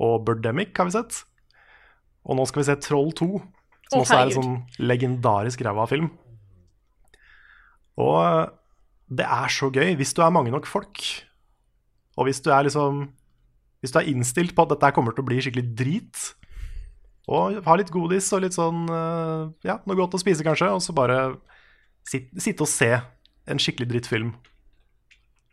[0.02, 1.22] Og Birdemic har vi sett.
[2.26, 3.28] Og nå skal vi se Troll 2,
[3.87, 6.11] som oh, også er en sånn legendarisk ræva film.
[8.02, 8.42] Og eh,
[9.16, 11.04] det er så gøy hvis du er mange nok folk.
[12.16, 13.06] Og hvis du er liksom
[13.85, 16.20] Hvis du er innstilt på at dette kommer til å bli skikkelig drit,
[17.26, 20.82] og ha litt godis og litt sånn eh, Ja, noe godt å spise, kanskje, og
[20.84, 21.20] så bare
[22.06, 22.92] sit, sitte og se
[23.46, 24.34] en skikkelig drittfilm.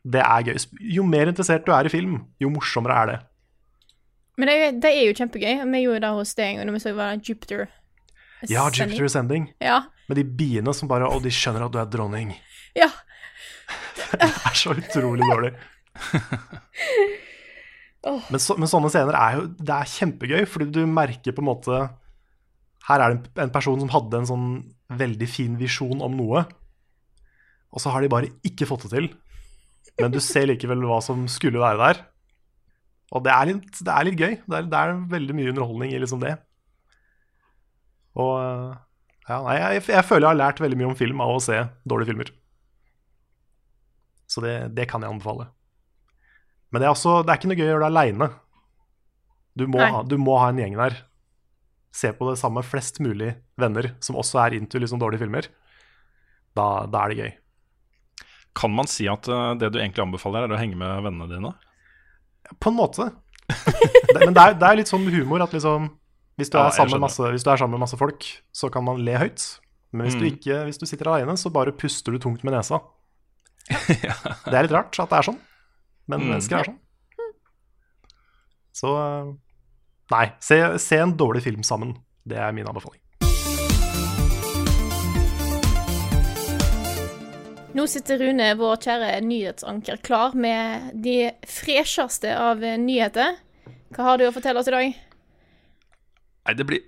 [0.03, 0.57] Det er gøy.
[0.97, 3.19] Jo mer interessert du er i film, jo morsommere er det.
[4.37, 5.61] Men det, det er jo kjempegøy.
[5.73, 7.67] Vi gjorde det hos deg når vi så var Jupiter.
[8.49, 9.51] Ja, Jupiter Sending.
[9.63, 9.83] Ja.
[10.09, 12.35] Med de biene som bare Å, de skjønner at du er dronning.
[12.77, 12.91] ja.
[14.13, 15.53] Det er så utrolig dårlig.
[18.03, 21.47] Men, så, men sånne scener er jo Det er kjempegøy, fordi du merker på en
[21.47, 21.77] måte
[22.89, 24.49] Her er det en, en person som hadde en sånn
[24.93, 26.43] veldig fin visjon om noe,
[27.73, 29.07] og så har de bare ikke fått det til.
[29.97, 32.01] Men du ser likevel hva som skulle være der.
[33.15, 34.35] Og det er litt, det er litt gøy.
[34.45, 36.35] Det er, det er veldig mye underholdning i liksom det.
[38.19, 38.35] Og
[39.29, 41.57] ja, nei, jeg, jeg føler jeg har lært veldig mye om film av å se
[41.89, 42.31] dårlige filmer.
[44.29, 45.49] Så det, det kan jeg anbefale.
[46.73, 48.27] Men det er, også, det er ikke noe gøy å gjøre det aleine.
[49.53, 50.95] Du, du må ha en gjeng der.
[51.93, 55.47] Se på det sammen med flest mulig venner som også er into liksom dårlige filmer.
[56.57, 57.31] Da, da er det gøy.
[58.57, 61.53] Kan man si at eh, det du egentlig anbefaler, er å henge med vennene dine?
[62.61, 63.11] På en måte.
[64.17, 65.91] men det er, det er litt sånn humor at liksom
[66.39, 68.25] hvis du, Ja, er jeg sammen med masse, hvis du er sammen med masse folk,
[68.57, 69.43] så kan man le høyt.
[69.93, 70.31] Men hvis, du, Mm.
[70.33, 72.79] ikke, hvis du sitter alene, så bare puster du tungt med nesa.
[73.69, 75.37] Det er litt rart at det er sånn,
[76.07, 76.29] men Mm.
[76.33, 76.79] mennesker er sånn.
[78.73, 79.33] Så eh,
[80.11, 81.95] nei, se, se en dårlig film sammen.
[82.25, 82.99] Det er min anbefaling.
[87.73, 93.39] Nå sitter Rune, vår kjære nyhetsanker, klar med de fresjeste av eh, nyheter.
[93.93, 94.97] Hva har du å fortelle oss i dag?
[96.43, 96.83] Nei, det blir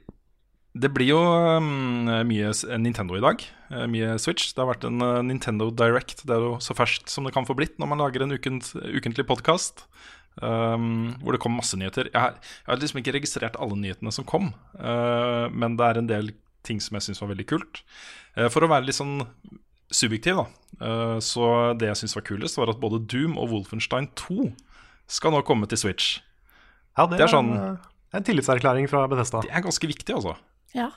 [0.75, 2.49] det blir jo um, mye
[2.84, 3.43] Nintendo i dag.
[3.75, 4.53] Eh, mye Switch.
[4.55, 6.23] Det har vært en eh, Nintendo Direct.
[6.25, 8.71] Det er jo så ferskt som det kan få blitt når man lager en ukent,
[8.81, 9.85] ukentlig podkast.
[10.43, 12.09] Um, hvor det kom masse nyheter.
[12.11, 15.99] Jeg har, jeg har liksom ikke registrert alle nyhetene som kom, uh, men det er
[16.01, 16.33] en del
[16.67, 17.79] ting som jeg syns var veldig kult.
[18.35, 19.21] Uh, for å være litt sånn
[19.95, 20.45] subjektiv, da.
[20.83, 21.47] uh, så
[21.79, 24.49] det jeg syns var kulest, var at både Doom og Wolfenstein 2
[25.15, 26.17] skal nå komme til Switch.
[26.97, 27.79] Ja, det, Det er er sånn- en,
[28.19, 29.45] en tillitserklæring fra Bethesda.
[29.47, 30.35] Det er ganske viktig, altså.
[30.75, 30.89] Ja.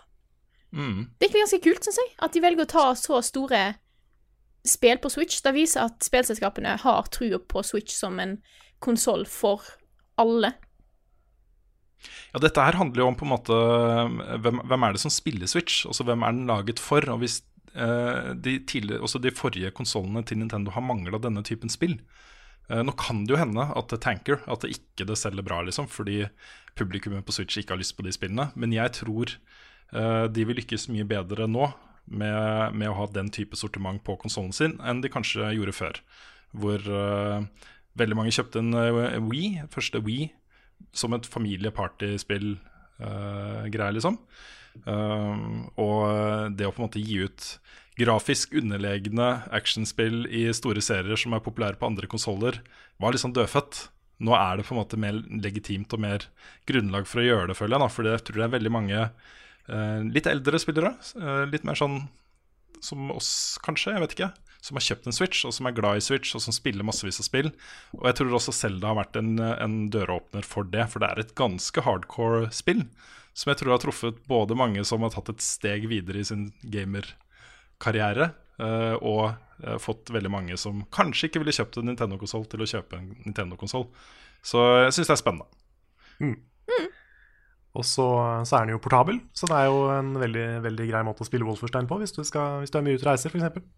[0.72, 1.08] Mm.
[1.16, 3.62] Det er egentlig ganske kult, syns jeg, at de velger å ta så store
[4.68, 5.40] spill på Switch.
[5.44, 8.38] Det viser at spillselskapene har trua på Switch som en
[8.84, 9.64] konsoll for
[10.20, 10.52] alle.
[12.32, 13.58] Ja, dette her handler jo om på en måte
[14.44, 15.82] hvem, hvem er det som spiller Switch?
[15.88, 17.02] Altså hvem er den laget for?
[17.10, 17.40] Og hvis
[17.74, 18.58] eh, de,
[19.00, 21.96] også de forrige konsollene til Nintendo har mangla denne typen spill
[22.70, 25.62] eh, Nå kan det jo hende at det tanker, at det ikke det selger bra,
[25.66, 26.26] liksom, fordi
[26.78, 28.50] publikummet på Switch ikke har lyst på de spillene.
[28.54, 31.70] Men jeg tror eh, de vil lykkes mye bedre nå
[32.10, 35.94] med, med å ha den type sortiment på konsollen sin enn de kanskje gjorde før.
[36.56, 37.44] Hvor uh,
[38.00, 40.24] veldig mange kjøpte en uh, Wii, første Wii,
[40.96, 44.14] som et familiepartyspill-greie, liksom.
[44.86, 45.36] Uh,
[45.80, 46.00] og
[46.54, 47.40] det å på en måte gi ut
[47.98, 52.54] grafisk underlegne actionspill i store serier som er populære på andre konsoller,
[53.02, 53.74] var sånn dødfødt.
[54.22, 56.20] Nå er det på en måte mer legitimt og mer
[56.66, 57.82] grunnlag for å gjøre det, føler jeg.
[57.82, 59.08] da, for jeg tror det er veldig mange eh,
[59.68, 62.00] litt eldre spillere, eh, litt mer sånn
[62.84, 64.28] som oss, kanskje, jeg vet ikke,
[64.62, 67.20] som har kjøpt en Switch, og som er glad i Switch, og som spiller massevis
[67.22, 67.50] av spill.
[67.96, 71.22] Og jeg tror også Zelda har vært en, en døråpner for det, for det er
[71.22, 72.84] et ganske hardcore spill.
[73.38, 76.48] Som jeg tror har truffet både mange som har tatt et steg videre i sin
[76.74, 79.24] gamerkarriere, eh, og
[79.62, 83.12] eh, fått veldig mange som kanskje ikke ville kjøpt en Nintendo-konsoll, til å kjøpe en
[83.28, 83.86] Nintendo-konsoll.
[84.42, 85.50] Så jeg syns det er spennende.
[87.78, 88.04] Og så,
[88.48, 91.28] så er den jo portabel, så det er jo en veldig, veldig grei måte å
[91.28, 93.68] spille Wolferstein på hvis du, skal, hvis du er mye ute og reiser, f.eks.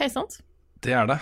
[0.00, 0.42] Helt sant?
[0.84, 1.16] Det er det.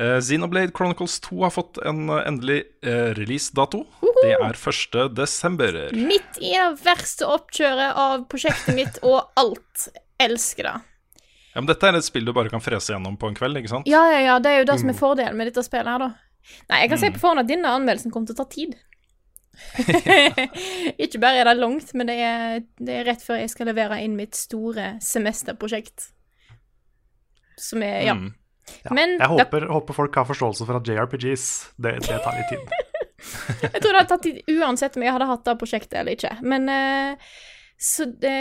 [0.00, 3.84] Uh, Xenoblade Chronicles 2 har fått en uh, endelig uh, releasedato.
[4.22, 4.98] Det er 1.
[5.14, 5.78] desember.
[5.94, 9.90] Midt i det verste oppkjøret av prosjektet mitt og alt.
[10.22, 10.74] Elsker det.
[11.52, 13.70] Ja, men dette er et spill du bare kan frese gjennom på en kveld, ikke
[13.74, 13.90] sant?
[13.90, 16.56] Ja, ja, ja, det er jo det som er fordelen med dette spillet her, da.
[16.70, 18.78] Nei, jeg kan si på forhånd at denne anmeldelsen kommer til å ta tid.
[21.04, 24.00] Ikke bare er det langt, men det er, det er rett før jeg skal levere
[24.04, 26.10] inn mitt store semesterprosjekt.
[27.60, 28.16] Som er Ja.
[28.18, 28.30] Mm.
[28.84, 31.46] Ja, Men jeg håper, håper, håper folk har forståelse for at JRPGs
[31.82, 32.62] det, det tar litt tid.
[33.62, 36.30] Jeg tror det hadde tatt tid uansett om jeg hadde hatt det prosjektet eller ikke.
[36.42, 37.28] Men eh,
[37.78, 38.32] Så det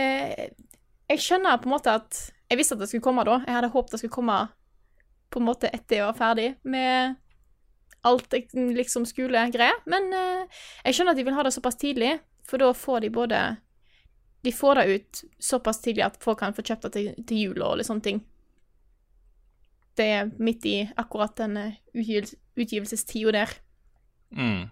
[1.11, 3.39] Jeg skjønner på en måte at Jeg visste at det skulle komme da.
[3.45, 4.39] Jeg hadde håpet det skulle komme
[5.31, 7.19] på en måte etter jeg var ferdig med
[8.07, 9.77] alt liksom skolegreier.
[9.89, 13.13] Men eh, jeg skjønner at de vil ha det såpass tidlig, for da får de
[13.13, 13.41] både
[14.41, 17.61] De får det ut såpass tidlig at folk kan få kjøpt det til, til jul
[17.61, 18.23] og litt sånne ting.
[19.93, 23.53] Det er midt i akkurat den eh, utgivelsestida der.
[24.33, 24.71] Mm.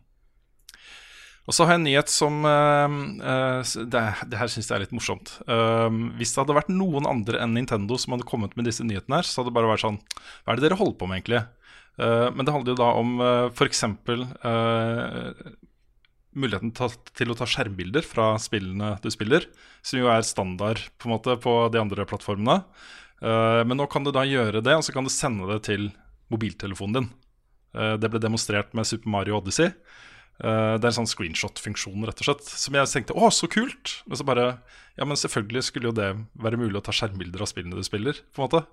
[1.50, 4.84] Og så har jeg en nyhet som uh, uh, det, det her syns jeg er
[4.84, 5.32] litt morsomt.
[5.50, 5.90] Uh,
[6.20, 9.26] hvis det hadde vært noen andre enn Nintendo som hadde kommet med disse nyhetene her,
[9.26, 9.98] så hadde det bare vært sånn
[10.44, 11.42] Hva er det dere holder på med, egentlig?
[12.00, 13.84] Eh, men det handler jo da om uh, f.eks.
[13.84, 15.58] Uh,
[16.40, 16.72] muligheten
[17.18, 19.48] til å ta skjermbilder fra spillene du spiller,
[19.82, 22.62] som jo er standard på måte på de andre plattformene.
[23.20, 25.90] Eh, men nå kan du da gjøre det, og så kan du sende det til
[26.32, 27.10] mobiltelefonen din.
[27.76, 29.74] Eh, det ble demonstrert med Super Mario Odyssey.
[30.40, 32.46] Eh, det er en sånn screenshot-funksjon, rett og slett.
[32.48, 33.98] Som jeg tenkte å, så kult!
[34.08, 34.46] Men så bare
[35.00, 38.18] Ja, men selvfølgelig skulle jo det være mulig å ta skjermbilder av spillene du spiller,
[38.36, 38.64] på en måte.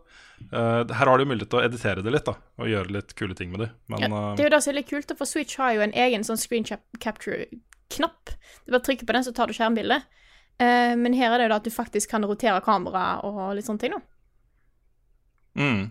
[0.51, 3.37] Uh, her har du mulighet til å editere det litt, da, og gjøre litt kule
[3.39, 3.69] ting med det.
[3.87, 5.77] Men Ja, eh, det er jo det som er litt kult, da, for Switch har
[5.77, 8.35] jo en egen sånn screen capture-knapp.
[8.67, 10.07] Du bare trykker på den, så tar du skjermbildet.
[10.59, 13.69] Uh, men her er det jo da at du faktisk kan rotere kameraet og litt
[13.69, 14.03] sånne ting, da.
[15.57, 15.87] Mm.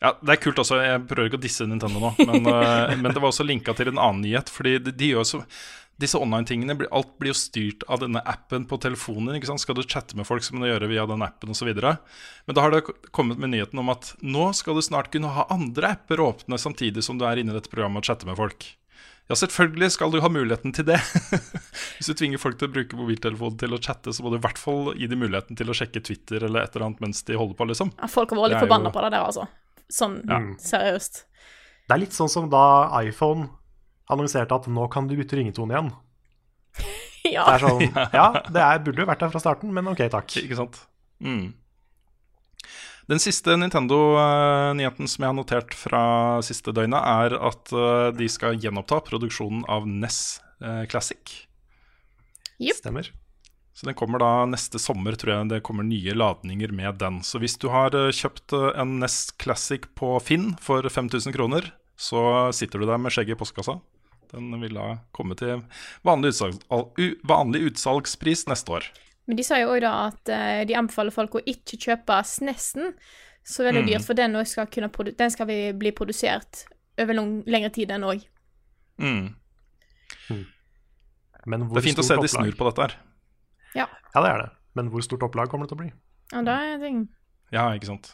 [0.00, 0.78] Ja, Det er kult også.
[0.80, 3.92] Jeg prøver ikke å disse Nintendo nå, men, eh, men det var også linka til
[3.92, 4.48] en annen nyhet.
[4.52, 5.42] Fordi de, de gjør så
[6.00, 9.34] disse online-tingene, alt blir jo styrt av denne appen på telefonen.
[9.36, 9.60] ikke sant?
[9.60, 11.68] Skal du chatte med folk, så må du gjøre via den appen osv.
[11.76, 15.44] Men da har det kommet med nyheten om at nå skal du snart kunne ha
[15.52, 18.64] andre apper åpne samtidig som du er inne i dette programmet og chatte med folk.
[19.30, 20.96] Ja, selvfølgelig skal du ha muligheten til det.
[22.00, 24.42] Hvis du tvinger folk til å bruke mobiltelefonen til å chatte, så må du i
[24.42, 27.36] hvert fall gi dem muligheten til å sjekke Twitter eller et eller annet mens de
[27.38, 27.92] holder på, liksom.
[28.00, 29.46] Ja, folk Det litt forbanna jo- på det der, altså.
[29.90, 30.20] Sånn
[30.62, 31.24] seriøst.
[31.90, 32.62] Det er litt sånn som da
[33.02, 33.48] iPhone
[34.10, 35.92] annonserte at nå kan du bytte ringetone igjen.
[37.20, 37.42] Ja.
[37.44, 37.82] Det er sånn,
[38.16, 40.32] ja, det er, burde jo vært der fra starten, men ok, takk.
[40.40, 40.78] Ikke sant?
[41.20, 41.50] Mm.
[43.12, 46.02] Den siste Nintendo-nyheten som jeg har notert fra
[46.46, 50.40] siste døgnet, er at eh, de skal gjenoppta produksjonen av NES
[50.88, 51.20] Classic.
[52.56, 52.80] Classic.
[52.80, 53.12] Stemmer.
[53.80, 57.22] Så den kommer da neste sommer, tror jeg det kommer nye ladninger med den.
[57.24, 61.70] Så hvis du har eh, kjøpt eh, en Nest Classic på Finn for 5000 kroner,
[61.96, 63.78] så sitter du der med skjegget i postkassa.
[64.34, 65.64] Den vil da komme til
[66.04, 66.60] vanlig, utsalg,
[67.24, 68.92] vanlig utsalgspris neste år.
[69.24, 72.92] Men de sa jo òg da at eh, de anbefaler folk å ikke kjøpe SNES-en
[73.48, 73.92] så veldig Mm.
[73.94, 76.66] dyrt, for den, skal kunne produ den skal vi bli produsert
[77.00, 78.28] over lang, lengre tid enn òg.
[79.00, 79.30] Mm.
[80.28, 80.44] Mm.
[81.48, 83.00] Det er fint å se de snur på dette her.
[83.76, 83.86] Ja.
[84.14, 84.48] Ja, det er det.
[84.78, 85.92] Men hvor stort opplag kommer det til å bli?
[86.30, 87.04] ja, det er ting.
[87.50, 88.12] Ja, ikke sant.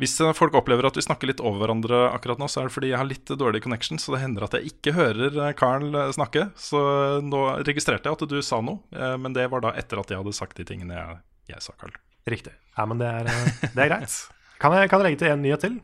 [0.00, 2.72] Hvis eh, folk opplever at vi snakker litt over hverandre akkurat nå, så er det
[2.72, 5.90] fordi jeg har litt dårlig connection, så det hender at jeg ikke hører eh, Carl
[5.92, 6.46] eh, snakke.
[6.56, 6.80] Så
[7.20, 10.22] nå registrerte jeg at du sa noe, eh, men det var da etter at jeg
[10.22, 11.20] hadde sagt de tingene jeg,
[11.52, 11.92] jeg sa, Carl.
[12.32, 12.54] Riktig.
[12.78, 14.16] Ja, men det er, eh, det er greit.
[14.60, 15.76] Kan jeg, kan jeg legge til en nyhet til?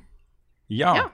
[0.73, 0.97] Ja.
[0.97, 1.07] Ja.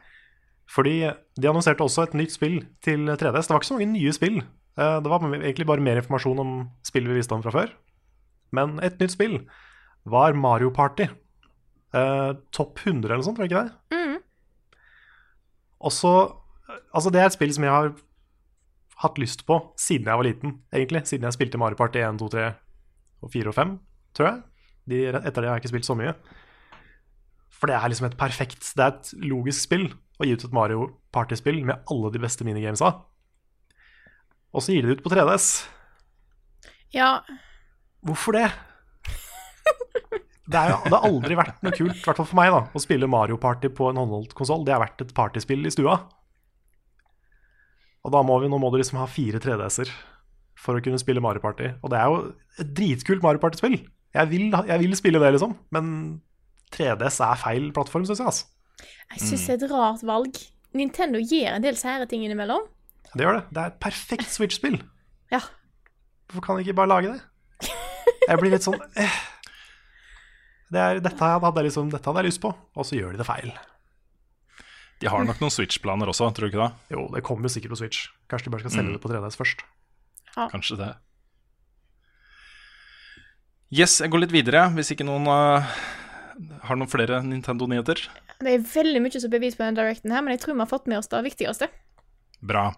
[0.71, 3.51] Fordi de annonserte også et nytt spill til 3DS.
[3.51, 4.39] Det var ikke så mange nye spill.
[4.79, 6.53] Eh, Det var egentlig bare mer informasjon om
[6.87, 7.73] spill vi visste om fra før.
[8.53, 9.39] Men et nytt spill
[10.05, 11.09] var Mario Party.
[11.95, 13.97] Eh, Topp 100 eller noe sånt, var det ikke det?
[13.97, 14.23] Mm.
[15.83, 16.15] Og så
[16.95, 17.89] Altså, det er et spill som jeg har
[19.03, 21.03] hatt lyst på siden jeg var liten, egentlig.
[21.05, 22.45] Siden jeg spilte Mario Party 1, 2, 3
[23.23, 23.73] og 4 og 5,
[24.17, 24.39] tror jeg.
[24.89, 26.15] De, etter det har jeg ikke spilt så mye.
[27.53, 29.85] For det er liksom et perfekt Det er et logisk spill
[30.19, 32.95] å gi ut et Mario Party-spill med alle de beste minigamesa.
[34.53, 35.49] Og så gir de det ut på 3DS.
[36.93, 37.23] Ja,
[38.03, 38.49] Hvorfor det?
[40.43, 42.65] Det, er jo, det har aldri vært noe kult, i hvert fall for meg, da,
[42.75, 44.65] å spille Mario Party på en håndholdt konsoll.
[44.67, 45.95] Det har vært et partyspill i stua.
[48.03, 49.93] Og da må vi, nå må du liksom ha fire 3DS-er
[50.59, 51.71] for å kunne spille Mario Party.
[51.81, 52.19] Og det er jo
[52.59, 53.79] et dritkult Mario Party-spill.
[54.13, 55.55] Jeg, jeg vil spille det, liksom.
[55.73, 55.87] Men
[56.75, 58.35] 3DS er feil plattform, syns jeg.
[58.35, 58.91] altså.
[59.15, 60.43] jeg syns det er et rart valg.
[60.77, 62.67] Nintendo gir en del sære ting innimellom.
[63.13, 63.43] Det gjør det.
[63.53, 64.81] Det er et perfekt Switch-spill.
[65.33, 65.39] Ja.
[66.29, 67.71] Hvorfor kan de ikke bare lage det?
[68.29, 69.15] Jeg blir litt sånn eh.
[70.73, 73.21] det er, dette, hadde jeg liksom, dette hadde jeg lyst på, og så gjør de
[73.23, 73.49] det feil.
[75.01, 76.93] De har nok noen Switch-planer også, tror du ikke det?
[76.95, 78.03] Jo, det kommer sikkert på Switch.
[78.31, 78.99] Kanskje de bare skal selge Mm.
[78.99, 79.65] det på 3DS først.
[80.53, 80.91] Kanskje det.
[83.73, 85.65] Yes, jeg går litt videre, hvis ikke noen uh,
[86.69, 88.05] har noen flere Nintendo-nyheter.
[88.43, 90.71] Det er veldig mye som bevis på den directen her, men jeg tror vi har
[90.71, 91.71] fått med oss det viktigste.
[92.43, 92.73] Bra.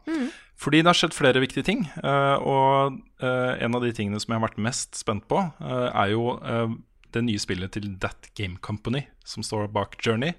[0.60, 1.84] Fordi det har skjedd flere viktige ting.
[1.98, 5.88] eh, og eh, en av de tingene som jeg har vært mest spent på, eh,
[5.90, 6.38] er jo
[7.14, 10.34] det nye spillet til That Game Company, som står bak Journey.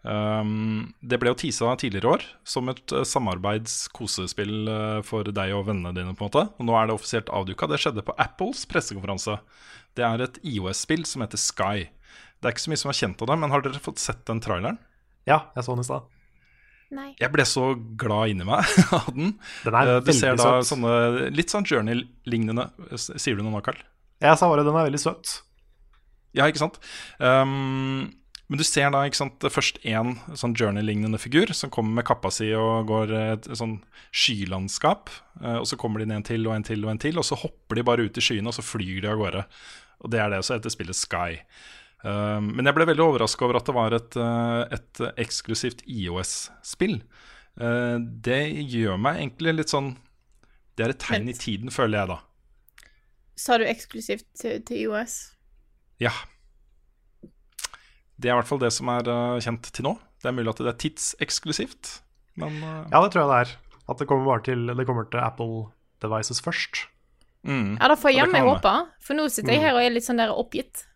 [0.00, 5.52] Um, det ble jo teasa tidligere i år som et uh, samarbeids-kosespill uh, for deg
[5.52, 6.14] og vennene dine.
[6.16, 7.68] på en måte Og nå er det offisielt avduka.
[7.68, 9.36] Det skjedde på Apples pressekonferanse.
[9.98, 11.90] Det er et IOS-spill som heter Sky.
[12.40, 14.24] Det er ikke så mye som er kjent av det, men har dere fått sett
[14.30, 14.80] den traileren?
[15.28, 16.08] Ja, jeg så den i stad.
[16.90, 17.12] Nei.
[17.20, 17.68] Jeg ble så
[18.00, 18.66] glad inni meg
[18.98, 19.36] av den.
[19.64, 20.72] Den er Eh, Du ser da søt.
[20.72, 22.64] sånne litt sånn Journey-lignende
[22.98, 23.78] Sier du noe nå, Carl?
[24.20, 25.36] Jeg sa bare den er veldig søt.
[26.34, 26.80] Ja, ikke sant?
[27.22, 28.10] Um,
[28.50, 32.30] men du ser da ikke sant, først én sånn Journey-lignende figur som kommer med kappa
[32.34, 33.76] si og går et, et sånn
[34.10, 35.10] skylandskap.
[35.42, 37.26] eh, og så kommer de inn en til og en til og en til, og
[37.26, 39.44] så hopper de bare ut i skyene, og så flyr de av gårde.
[40.02, 41.38] Og det er det som heter spillet Sky.
[42.00, 47.02] Um, men jeg ble veldig overraska over at det var et, eh, et eksklusivt IOS-spill.
[47.60, 48.40] Eh, det
[48.72, 49.90] gjør meg egentlig litt sånn
[50.78, 52.18] Det er et tegn i tiden, føler jeg da.
[53.36, 55.16] Sa du eksklusivt til, til IOS?
[56.00, 56.12] Ja.
[58.16, 59.98] Det er i hvert fall det som er eh, kjent til nå.
[60.22, 61.98] Det er mulig at det er tidseksklusivt,
[62.40, 63.52] men Ja, det tror jeg det er.
[63.90, 65.66] At det kommer bare til, det kommer til Apple
[66.00, 66.86] devices først.
[67.44, 67.76] mm.
[67.80, 70.20] Ja, da får jeg jammen håpe, for nå sitter jeg her og er litt sånn
[70.20, 70.86] der oppgitt.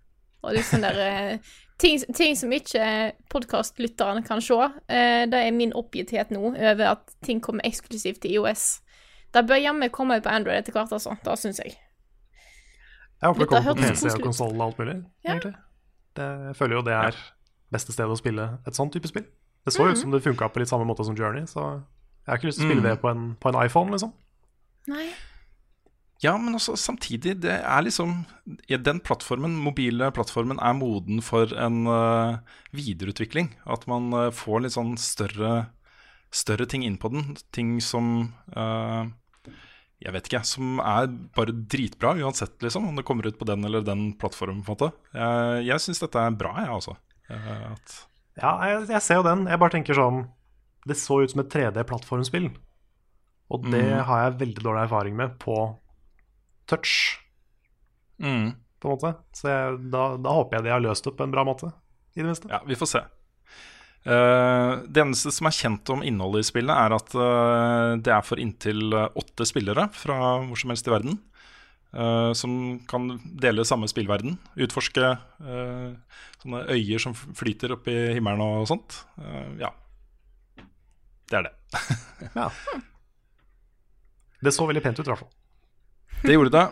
[0.44, 2.86] Og litt sånn der eh, ting, ting som ikke
[3.32, 4.58] podkastlytterne kan se.
[4.88, 8.66] Eh, det er min oppgitthet nå over at ting kommer eksklusivt til IOS.
[9.34, 11.16] Det bør jammen komme på Android etter hvert, altså.
[11.24, 11.74] Det syns jeg.
[13.20, 14.96] Jeg håper det kommer på PC og konsoll og alt mulig.
[15.24, 15.30] Ja.
[15.34, 15.54] egentlig.
[16.14, 17.16] Det, jeg føler jo det er
[17.74, 19.24] beste stedet å spille et sånt type spill.
[19.64, 22.38] Det så ut som det funka på litt samme måte som Journey, så jeg har
[22.38, 22.90] ikke lyst til å spille Mm.
[22.90, 24.12] det på en, på en iPhone, liksom.
[24.92, 25.08] Nei.
[26.22, 28.24] Ja, men også samtidig, det er liksom
[28.68, 32.38] Den plattformen, mobile plattformen er moden for en uh,
[32.72, 33.50] videreutvikling.
[33.66, 35.66] At man uh, får litt sånn større,
[36.32, 37.34] større ting inn på den.
[37.52, 39.04] Ting som uh,
[40.00, 42.88] Jeg vet ikke, som er bare dritbra uansett, liksom.
[42.88, 44.90] Om det kommer ut på den eller den plattformen, på en måte.
[45.12, 46.96] Jeg, jeg syns dette er bra, jeg, altså.
[48.38, 49.46] Ja, jeg, jeg ser jo den.
[49.50, 50.24] Jeg bare tenker sånn
[50.84, 52.50] Det så ut som et 3D-plattformspill.
[53.54, 54.02] Og det Mm.
[54.08, 55.54] har jeg veldig dårlig erfaring med på
[56.70, 57.18] touch,
[58.22, 58.54] mm.
[58.80, 59.12] på en måte.
[59.36, 61.72] Så jeg, da, da håper jeg de har løst det på en bra måte,
[62.14, 62.50] i det minste.
[62.52, 63.04] Ja, vi får se.
[64.04, 68.26] Uh, det eneste som er kjent om innholdet i spillet, er at uh, det er
[68.26, 71.16] for inntil eh, åtte spillere fra hvor som helst i verden.
[71.94, 74.36] Uh, som kan dele samme spillverden.
[74.60, 78.98] Utforske sånne øyer som flyter opp i himmelen og sånt.
[79.60, 79.70] Ja.
[81.30, 81.54] Det er det.
[82.34, 82.50] Ja.
[84.44, 85.30] Det så veldig pent ut, i hvert fall.
[86.24, 86.68] Det gjorde det.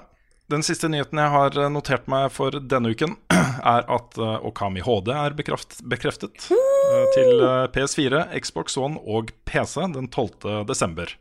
[0.47, 3.19] Den siste nyheten jeg har eh, notert meg for denne uken,
[3.75, 9.35] er at eh, Okami HD er bekreft, bekreftet eh, til eh, PS4, Xbox One og
[9.49, 10.65] PC den 12.
[10.69, 11.13] desember.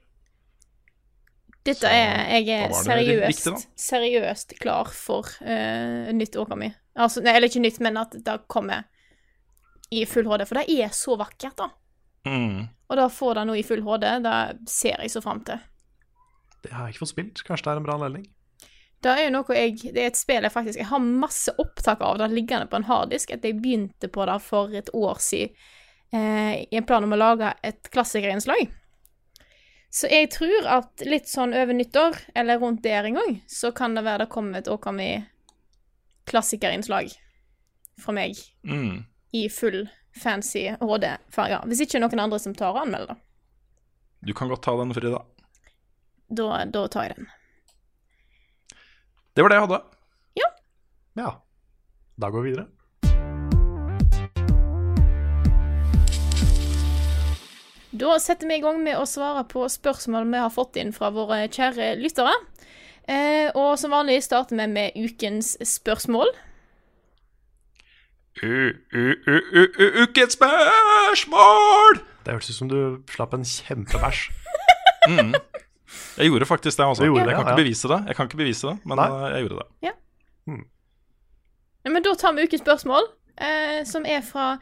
[1.67, 6.71] Dette er Jeg er seriøst, viktig, seriøst klar for uh, nytt Okami.
[6.97, 8.87] Altså, nei, eller ikke nytt, men at det kommer
[9.93, 10.47] i full HD.
[10.49, 11.67] For det er så vakkert, da.
[12.25, 12.65] Mm.
[12.65, 14.39] Og da får det noe i full HD, det
[14.71, 15.61] ser jeg så fram til.
[16.61, 17.37] Det har jeg ikke fått spilt.
[17.47, 18.25] Kanskje det er en bra anledning.
[19.01, 21.99] Det er jo noe jeg Det er et spill jeg faktisk Jeg har masse opptak
[22.05, 23.31] av det liggende på en harddisk.
[23.33, 25.49] At jeg begynte på det for et år siden
[26.13, 28.69] eh, i en plan om å lage et klassikerinnslag.
[29.91, 33.95] Så jeg tror at litt sånn over nyttår, eller rundt der en gang, så kan
[33.97, 37.11] det være det kommer et Åkami-klassikerinnslag
[37.99, 39.03] fra meg Mm.
[39.33, 41.65] i full fancy HD-farger.
[41.67, 43.15] Hvis ikke noen andre som tar og anmelder det.
[44.27, 45.21] Du kan godt ta den, Frida.
[46.31, 47.27] Da, da tar jeg den.
[49.35, 49.81] Det var det jeg hadde.
[50.39, 50.49] Ja.
[51.19, 51.31] Ja.
[52.21, 52.67] Da går vi videre.
[57.91, 61.09] Da setter vi i gang med å svare på spørsmål vi har fått inn fra
[61.11, 62.31] våre kjære lyttere.
[63.11, 66.31] Eh, og som vanlig starter vi med ukens spørsmål.
[68.41, 71.99] U- u- u- Ukens spørsmål!
[72.23, 72.79] Det hørtes ut som du
[73.11, 74.29] slapp en kjempebæsj.
[76.21, 77.07] Jeg gjorde faktisk det, altså.
[77.07, 77.63] Gjorde jeg det, kan ja, ikke ja.
[77.65, 79.09] bevise det, Jeg kan ikke bevise det, men Nei.
[79.09, 79.67] eh, jeg gjorde det.
[81.81, 83.07] Ja, men da tar vi ukens spørsmål,
[83.41, 84.57] eh, som er fra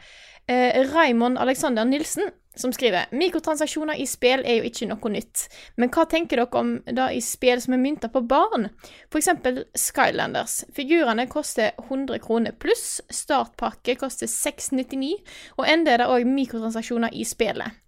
[0.47, 5.45] eh, Raymond Alexander Nilsen, som skriver Mikrotransaksjoner i spill er jo ikke noe nytt,
[5.79, 8.69] men hva tenker dere om det i spill som er mynta på barn?
[9.15, 10.63] Eksempel Skylanders.
[10.75, 15.19] Figurene koster 100 kroner pluss, startpakke koster 699,
[15.59, 17.79] og enda er det òg mikrotransaksjoner i spillet.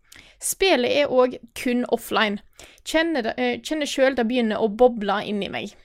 [0.42, 2.40] Spillet er òg kun offline.
[2.84, 5.76] Kjenner, det- eh, sjøl det begynner å boble inni meg.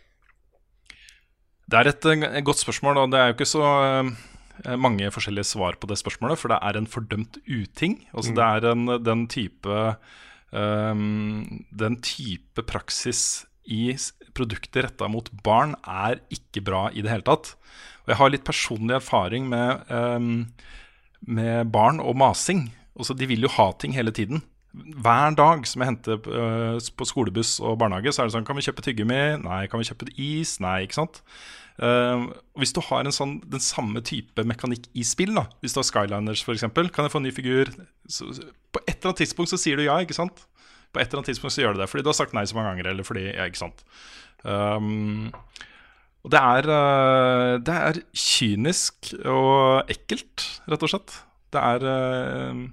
[1.69, 3.65] Det er et, eh, godt spørsmål, og det er jo ikke så
[4.65, 8.07] eh, mange forskjellige svar på det spørsmålet, for det er en fordømt uting.
[8.15, 9.97] Altså Det er en, den type
[10.53, 13.91] um, Den type praksis i
[14.33, 17.57] produkter retta mot barn er ikke bra i det hele tatt.
[18.07, 20.47] Og jeg har litt personlig erfaring med, um,
[21.27, 22.71] med barn og masing.
[22.97, 24.43] Altså De vil jo ha ting hele tiden.
[24.75, 28.59] Hver dag som jeg henter eh, på skolebuss og barnehage, så er det sånn Kan
[28.59, 29.23] vi kjøpe tyggegummi?
[29.45, 29.63] Nei.
[29.71, 30.59] Kan vi kjøpe is?
[30.65, 30.83] Nei.
[30.85, 31.23] Ikke sant?
[31.77, 35.85] Uh, hvis du har sånn, den samme type mekanikk i spill, da hvis du har
[35.85, 37.69] Skyliners f.eks., kan jeg få en ny figur?
[38.09, 38.31] Så,
[38.73, 40.47] på et eller annet tidspunkt så sier du ja, ikke sant?
[40.89, 42.57] På et eller annet tidspunkt så gjør du det fordi du har sagt nei så
[42.57, 43.85] mange ganger, eller fordi Ja, ikke sant.
[44.41, 45.29] Um,
[46.25, 51.21] og det er, uh, det er kynisk og ekkelt, rett og slett.
[51.53, 52.65] Det er, eh,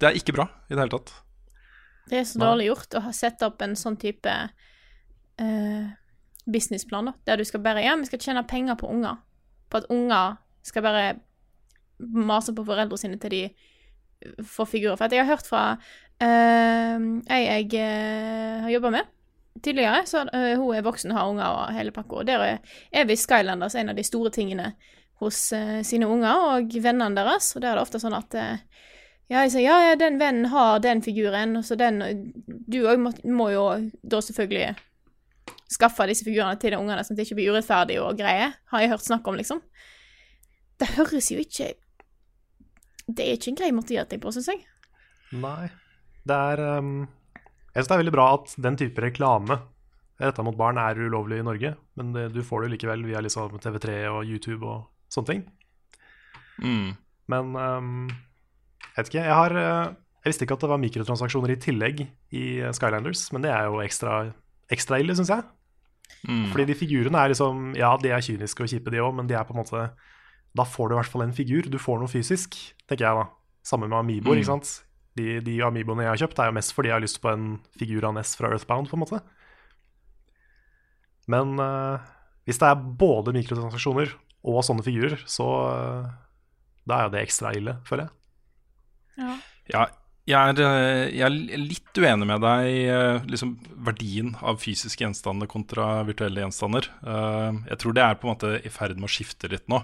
[0.00, 1.12] det er ikke bra i det hele tatt.
[2.10, 4.32] Det er så dårlig gjort å ha sette opp en sånn type
[5.40, 5.84] uh,
[6.44, 9.22] businessplan, da, der du skal bare Ja, vi skal tjene penger på unger.
[9.72, 11.06] På at unger skal bare
[11.98, 13.42] mase på foreldrene sine til de
[14.44, 14.98] får figurer.
[14.98, 19.12] For at jeg har hørt fra uh, ei jeg eh, har jobba med
[19.64, 23.08] tidligere, så uh, hun er voksen, har unger og hele pakka, og der er, er
[23.08, 24.72] visst Skylanders en av de store tingene
[25.22, 28.64] hos eh, sine unger og vennene deres, og der er det ofte sånn at eh,
[29.30, 32.02] ja, jeg sier, ja, ja, den vennen har den figuren, så den
[32.68, 33.64] Du òg må, må jo
[34.02, 34.74] da selvfølgelig
[35.74, 38.82] skaffe disse figurene til de ungene, sånn at det ikke blir urettferdig og greie, har
[38.82, 39.62] jeg hørt snakk om, liksom.
[40.80, 41.72] Det høres jo ikke
[43.06, 44.64] Det er ikke en grei måte å gjøre ting på, syns jeg.
[45.36, 45.68] Nei.
[46.24, 47.04] Det er um,
[47.72, 49.60] Jeg syns det er veldig bra at den type reklame
[50.20, 53.20] retta mot barn er ulovlig i Norge, men det, du får det jo likevel via
[53.24, 55.40] liksom TV3 og YouTube og sånne ting.
[56.62, 56.92] Mm.
[57.34, 58.06] Men um,
[58.94, 59.24] jeg vet ikke.
[59.26, 62.00] Jeg har uh, Jeg visste ikke at det var mikrotransaksjoner i tillegg
[62.32, 64.32] i uh, Skylanders, men det er jo ekstra,
[64.72, 65.44] ekstra ille, syns jeg.
[66.28, 66.46] Mm.
[66.52, 69.34] Fordi de figurene er liksom Ja, de er kyniske og kjipe, de òg, men de
[69.36, 69.82] er på en måte
[70.56, 71.68] Da får du i hvert fall en figur.
[71.68, 72.56] Du får noe fysisk,
[72.88, 73.26] tenker jeg da.
[73.64, 74.40] Samme med Amiboer, Mm.
[74.40, 74.72] ikke sant.
[75.16, 77.46] De, de Amiboene jeg har kjøpt, er jo mest fordi jeg har lyst på en
[77.78, 79.20] figur av Ness fra Earthbound, på en måte.
[81.30, 82.02] Men uh,
[82.44, 84.12] hvis det er både mikrotransaksjoner
[84.44, 86.10] og sånne figurer, så uh,
[86.84, 88.12] da er jo det ekstra ille, føler jeg.
[89.20, 89.36] Ja.
[89.70, 89.84] Ja,
[90.24, 93.54] jeg er, eh, jeg er litt uenig med deg eh, liksom,
[93.84, 96.88] verdien av fysiske gjenstander kontra virtuelle gjenstander.
[97.04, 99.82] Eh, Jeg tror det er på en måte i ferd med å skifte litt nå.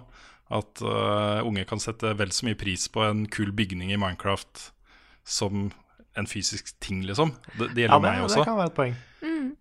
[0.51, 4.73] At unge kan sette vel så mye pris på en kul bygning i Minecraft
[5.23, 5.69] som
[6.19, 7.33] en fysisk ting, liksom.
[7.59, 8.41] Det, det gjelder Ja, det, meg også.
[8.43, 8.99] det kan være et poeng.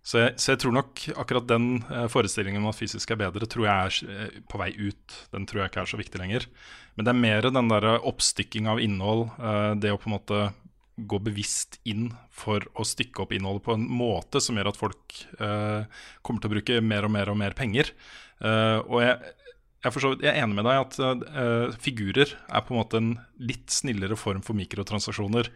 [0.05, 3.45] Så jeg, så jeg tror nok akkurat den eh, forestillingen om at fysisk er bedre,
[3.49, 5.17] tror jeg er eh, på vei ut.
[5.33, 6.47] Den tror jeg ikke er så viktig lenger.
[6.95, 10.39] Men det er mer den der oppstykking av innhold, eh, det å på en måte
[10.99, 15.19] gå bevisst inn for å stykke opp innholdet på en måte som gjør at folk
[15.39, 15.85] eh,
[16.25, 17.91] kommer til å bruke mer og mer og mer penger.
[18.39, 19.33] Eh, og jeg,
[19.79, 22.73] jeg, er for så vidt- jeg er enig med deg at uh, figurer er på
[22.73, 25.47] en måte en litt snillere form for mikrotransaksjoner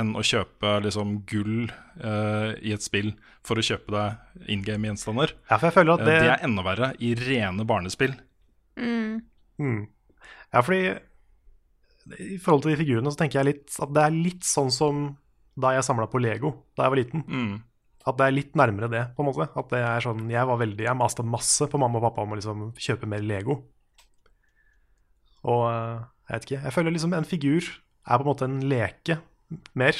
[0.00, 1.66] enn å kjøpe liksom, gull
[2.00, 3.12] uh, i et spill
[3.46, 5.34] for å kjøpe deg in game-gjenstander.
[5.50, 8.16] Ja, for jeg føler at Eh, det, det er enda verre i rene barnespill.
[8.80, 9.20] Mm.
[10.52, 10.96] Ja, fordi
[12.22, 15.06] i forhold til de figurene så tenker jeg litt at det er litt sånn som
[15.58, 17.24] da jeg samla på Lego da jeg var liten.
[17.26, 17.54] Mm.
[18.06, 19.48] At det er litt nærmere det, på en måte.
[19.58, 22.34] At det er sånn, Jeg var veldig, jeg maste masse på mamma og pappa om
[22.34, 23.64] å liksom kjøpe mer Lego.
[25.46, 27.66] Og eh, jeg vet ikke, jeg føler liksom en figur
[28.06, 29.18] er på en måte en leke
[29.78, 29.98] mer.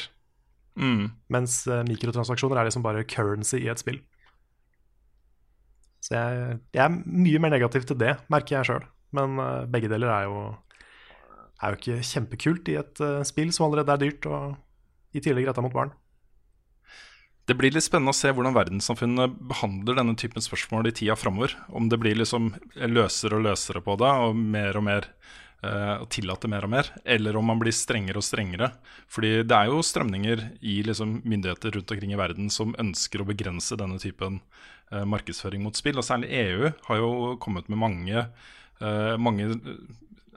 [0.79, 1.09] Mm.
[1.33, 3.99] Mens eh, mikrotransaksjoner er liksom bare currency i et spill.
[6.07, 8.87] Så jeg, jeg er mye mer negativ til det, merker jeg sjøl.
[9.19, 10.47] Men eh, begge deler er jo,
[11.59, 15.65] er jo ikke kjempekult i et spill som allerede er dyrt, og i tillegg retta
[15.65, 15.95] mot barn.
[17.47, 21.53] Det blir litt spennende å se hvordan verdenssamfunnet behandler denne typen spørsmål i tida framover.
[21.70, 22.49] Om det blir liksom
[22.90, 25.07] løsere og løsere på det, og mer og mer
[25.62, 28.72] eh, og tillater mer og mer, eller om man blir strengere og strengere.
[29.07, 33.28] Fordi det er jo strømninger i liksom, myndigheter rundt omkring i verden som ønsker å
[33.30, 34.40] begrense denne typen
[34.90, 36.03] eh, markedsføring mot spill.
[36.03, 38.26] Og særlig EU har jo kommet med mange,
[38.82, 39.53] eh, mange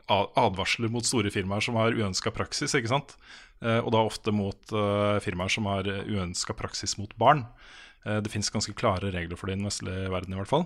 [0.10, 2.78] advarsler mot store firmaer som har uønska praksis.
[2.78, 3.18] ikke sant?
[3.60, 7.46] Eh, og da ofte mot eh, firmaer som har uønska praksis mot barn.
[8.06, 10.66] Eh, det fins ganske klare regler for det i den vestlige verden, i hvert fall.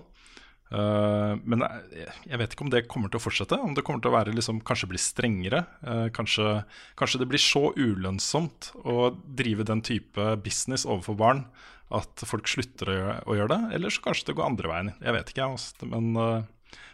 [0.74, 3.58] Eh, men jeg, jeg vet ikke om det kommer til å fortsette.
[3.58, 5.64] Om det kommer til å være liksom, kanskje bli strengere.
[5.82, 6.56] Eh, kanskje,
[7.00, 11.46] kanskje det blir så ulønnsomt å drive den type business overfor barn
[11.94, 13.76] at folk slutter å gjøre, å gjøre det.
[13.76, 14.94] Eller så kanskje det går andre veien.
[15.02, 15.58] Jeg vet ikke, jeg.
[15.58, 15.90] Altså.
[15.90, 16.14] Men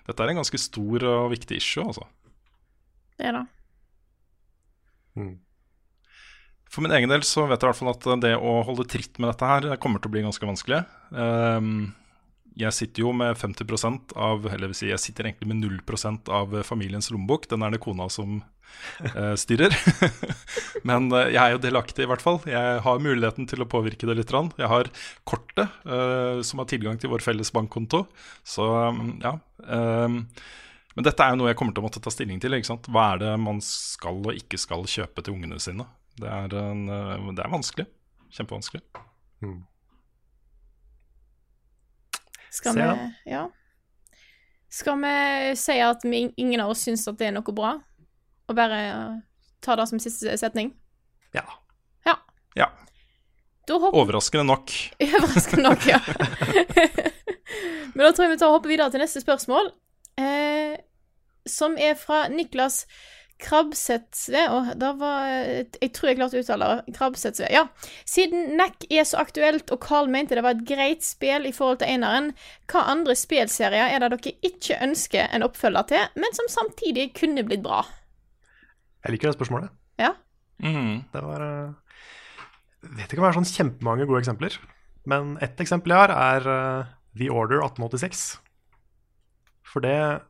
[0.09, 2.09] dette er en ganske stor og viktig issue, altså.
[3.21, 3.47] Det er det.
[6.71, 9.19] For min egen del så vet jeg i hvert fall at det å holde tritt
[9.19, 10.85] med dette her kommer til å bli ganske vanskelig.
[11.19, 11.91] Ehm,
[12.61, 16.55] jeg sitter jo med 50% av Eller vil si, jeg sitter egentlig med 0% av
[16.67, 17.49] familiens lommebok.
[17.51, 18.39] Den er det kona som
[19.03, 19.75] eh, styrer.
[20.89, 22.39] Men eh, jeg er jo delaktig, i hvert fall.
[22.47, 24.31] Jeg har muligheten til å påvirke det litt.
[24.31, 24.91] Jeg har
[25.27, 28.05] kortet, eh, som har tilgang til vår felles bankkonto.
[28.47, 29.35] Så mm, ja.
[29.67, 30.23] ehm,
[30.95, 32.55] men dette er jo noe jeg kommer til å måtte ta stilling til.
[32.91, 35.87] Hva er det man skal og ikke skal kjøpe til ungene sine?
[36.19, 37.87] Det er, en, eh, det er vanskelig.
[38.31, 38.83] Kjempevanskelig.
[42.51, 43.51] Skal Se, vi Ja.
[44.71, 47.75] Skal vi si at vi, ingen av oss syns at det er noe bra?
[48.51, 49.17] Og bare eh,
[49.63, 50.73] ta det som siste setning?
[51.35, 51.47] Ja.
[52.07, 52.17] Ja.
[52.59, 52.71] Ja.
[53.71, 54.71] Overraskende nok.
[55.07, 56.01] Overraskende nok, ja.
[57.95, 59.73] Men da tror jeg vi tar og hopper videre til neste spørsmål,
[60.23, 60.79] eh,
[61.47, 62.85] som er fra Niklas
[63.41, 64.43] Krabbsetsve.
[64.55, 66.95] Og da var Jeg tror jeg klarte å uttale det.
[66.97, 67.49] Krabbsetsve.
[67.53, 67.67] Ja.
[68.09, 71.81] Siden NAC er så aktuelt, og Carl mente det var et greit spill i forhold
[71.83, 72.33] til eneren,
[72.71, 77.45] hva andre spillserier er det dere ikke ønsker en oppfølger til, men som samtidig kunne
[77.47, 77.83] blitt bra?
[79.05, 79.73] Jeg liker det spørsmålet.
[80.01, 80.15] Ja.
[80.63, 81.07] Mhm.
[81.13, 81.75] Det var Jeg
[82.97, 84.55] Vet ikke om det er sånn kjempemange gode eksempler,
[85.05, 86.87] men ett eksempel jeg har, er eh,
[87.19, 88.39] The Order 1886.
[89.69, 90.23] For det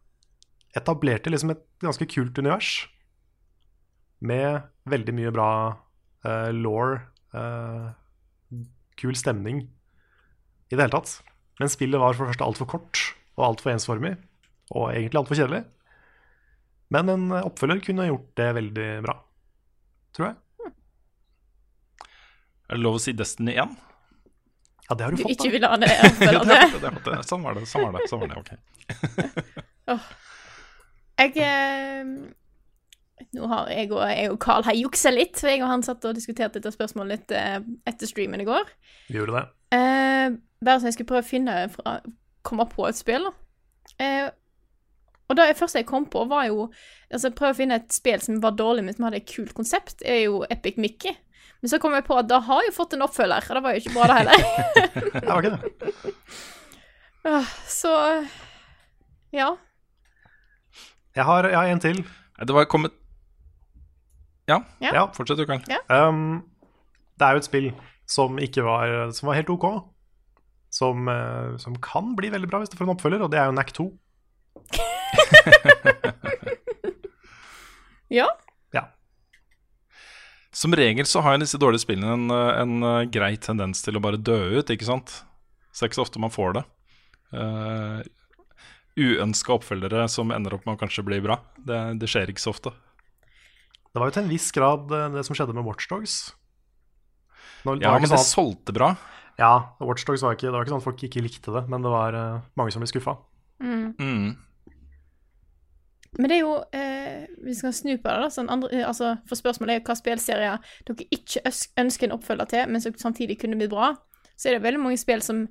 [0.75, 2.89] etablerte liksom et ganske kult univers
[4.21, 5.51] med veldig mye bra
[6.27, 6.99] uh, law,
[9.01, 11.13] kul stemning i det hele tatt.
[11.61, 13.03] Men spillet var for det første altfor kort
[13.39, 14.17] og altfor ensformig,
[14.75, 15.63] og egentlig altfor kjedelig.
[16.91, 19.15] Men en oppfølger kunne gjort det veldig bra,
[20.17, 20.41] tror jeg.
[22.71, 23.73] Er det lov å si Destiny 1?
[24.91, 25.51] Ja, det har du Du fått, ikke da.
[25.55, 27.63] vil ha det Ja, det, det, det, sånn var det.
[27.71, 28.51] Sånn var det, sånn var det ok.
[31.21, 32.13] Jeg eh,
[33.37, 36.05] Nå har jeg og, jeg og Carl har juksa litt, for jeg og han satt
[36.09, 37.59] og diskuterte dette spørsmålet litt eh,
[37.91, 38.69] etter streamen i går.
[39.11, 39.45] Vi gjorde det.
[39.77, 41.99] Eh, bare så jeg skulle prøve å finne fra,
[42.47, 43.29] komme på et spill.
[44.01, 44.29] Eh,
[45.31, 46.69] og det første jeg kom på, var jo
[47.11, 50.03] altså Prøve å finne et spill som var dårlig, men som hadde et kult konsept,
[50.03, 51.15] er jo Epic Mickey.
[51.61, 53.75] Men så kom jeg på at det har jo fått en oppfølger, og det var
[53.77, 54.47] jo ikke bra, det heller.
[55.21, 56.15] Det var ikke det.
[57.31, 57.51] Åh,
[57.81, 57.97] så
[59.37, 59.51] Ja.
[61.15, 62.05] Jeg har, jeg har en til.
[62.47, 62.95] Det var kommet
[64.51, 64.93] Ja, Ja.
[64.99, 65.05] Ja.
[65.15, 65.63] fortsett du, Karl.
[65.89, 66.43] Um,
[67.21, 67.71] det er jo et spill
[68.11, 69.67] som ikke var Som var helt OK.
[70.75, 73.49] Som, uh, som kan bli veldig bra hvis det får en oppfølger, og det er
[73.51, 73.89] jo NAC 2.
[78.11, 78.27] Ja.
[78.75, 78.89] Ja.
[80.51, 84.03] Som regel så har jo disse dårlige spillene en, en uh, grei tendens til å
[84.03, 85.21] bare dø ut, ikke sant?
[85.71, 86.65] Så det er ikke så ofte man får det.
[87.31, 88.01] Uh,
[88.99, 91.37] Uønska oppfølgere som ender opp med å kanskje bli bra.
[91.55, 92.73] Det, det skjer ikke så ofte.
[93.91, 96.19] Det var jo til en viss grad eh, det som skjedde med Watchdogs.
[97.67, 98.95] Når, Ja, men det sånn at, solgte bra.
[99.41, 101.91] ja, Watchdogs var ikke, det var ikke sånn at folk ikke likte det, men det
[101.93, 103.19] var uh, mange som ble skuffa.
[103.61, 104.39] Mm.
[106.19, 108.31] Men det er jo eh, Vi skal snu på det, da.
[108.33, 112.51] Sånn andre, eh, altså, for spørsmålet er jo hva spillserier dere ikke ønsker en oppfølger
[112.51, 113.93] til, men som samtidig kunne blitt bra.
[114.35, 115.45] Så er det veldig mange spill som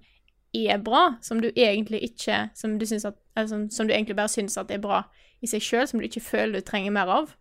[0.56, 4.58] er bra, som du egentlig ikke Som du, at, som, som du egentlig bare syns
[4.58, 5.04] at er bra
[5.42, 7.36] i seg sjøl, som du ikke føler du trenger mer av.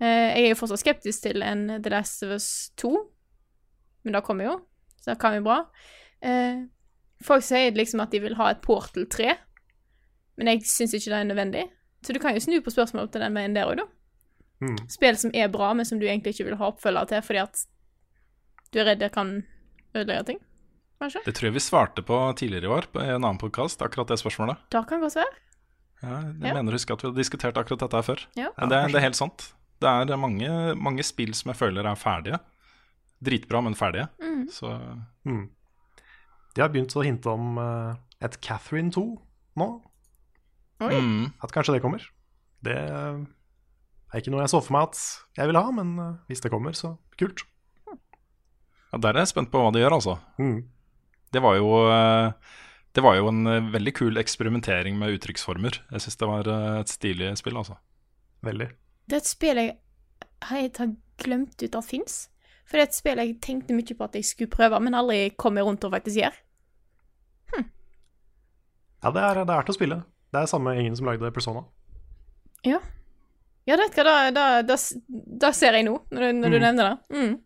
[0.00, 2.48] Eh, jeg er jo fortsatt skeptisk til en The Last of Us
[2.80, 2.90] 2,
[4.04, 4.54] men det kommer jo,
[5.00, 5.58] så det kan jo bra.
[6.24, 6.62] Eh,
[7.24, 9.34] folk sier liksom at de vil ha et Portal 3,
[10.40, 11.66] men jeg syns ikke det er nødvendig.
[12.00, 13.88] Så du kan jo snu på spørsmålet til den veien der òg, da.
[14.64, 14.76] Mm.
[14.92, 17.60] Spill som er bra, men som du egentlig ikke vil ha oppfølger til fordi at
[18.72, 19.30] du er redd det kan
[19.96, 20.40] ødelegge ting.
[21.00, 21.22] Kanskje?
[21.24, 24.18] Det tror jeg vi svarte på tidligere i år på en annen podkast, akkurat det
[24.20, 24.60] spørsmålet.
[24.72, 25.32] Det kan godt være.
[26.02, 26.54] Ja, jeg Ja.
[26.56, 28.20] mener å huske at vi har diskutert akkurat dette her før.
[28.36, 28.50] Ja.
[28.56, 29.52] Det, det er helt sant.
[29.80, 32.38] Det er mange, mange spill som jeg føler er ferdige.
[33.24, 34.08] Dritbra, men ferdige.
[34.52, 34.72] Så
[35.24, 35.48] Mm.
[36.54, 37.94] De har begynt å hinte om eh,
[38.26, 39.02] et Catherine 2
[39.60, 39.66] nå.
[40.80, 40.94] Oi.
[40.96, 41.26] mm.
[41.44, 42.02] At kanskje det kommer.
[42.64, 44.98] Det er ikke noe jeg så for meg at
[45.38, 47.44] jeg ville ha, men eh, hvis det kommer, så kult.
[47.86, 50.16] ja, Der er jeg spent på hva de gjør, altså.
[50.40, 50.64] Mm.
[51.30, 52.32] Det var jo eh,
[52.96, 55.78] Det var jo en eh, veldig kul eksperimentering med uttrykksformer.
[55.92, 57.76] Jeg syns det var eh, et stilig spill, altså.
[58.42, 58.70] Veldig.
[59.10, 59.72] Det er et spill jeg
[60.52, 62.20] helt har glemt ut at fins.
[62.64, 65.24] For det er et spill jeg tenkte mye på at jeg skulle prøve, men aldri
[65.36, 66.38] kom jeg rundt og faktisk gjør.
[69.02, 69.96] Ja, det er, det er til å spille.
[70.30, 71.62] Det er samme gjengen som lagde Persona.
[72.68, 72.78] Ja.
[73.68, 74.76] Ja, vet du hva, da, da, da,
[75.46, 76.64] da ser jeg nå, når du, når du Mm.
[76.66, 77.16] nevner det.
[77.16, 77.38] Mm.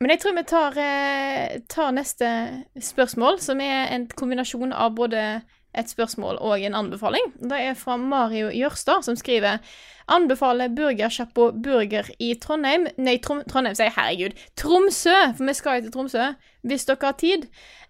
[0.00, 2.28] Men jeg tror vi tar, eh, tar neste
[2.90, 5.22] spørsmål, som er en kombinasjon av både
[5.78, 7.32] et spørsmål og en anbefaling.
[7.40, 9.58] Det er fra Mario Jørstad, som skriver
[10.08, 13.92] Anbefaler burgersjappa Burger i Trondheim Nei, Trom Trondheim, sier.
[13.92, 14.32] Herregud.
[14.56, 15.12] Tromsø!
[15.36, 16.30] For vi skal jo til Tromsø,
[16.64, 17.44] hvis dere har tid.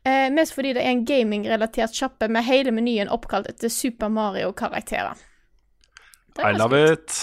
[0.06, 5.14] Eh, mest fordi det er en gamingrelatert sjappe med hele menyen oppkalt etter Super Mario-karakterer.
[6.38, 7.14] Er I love it.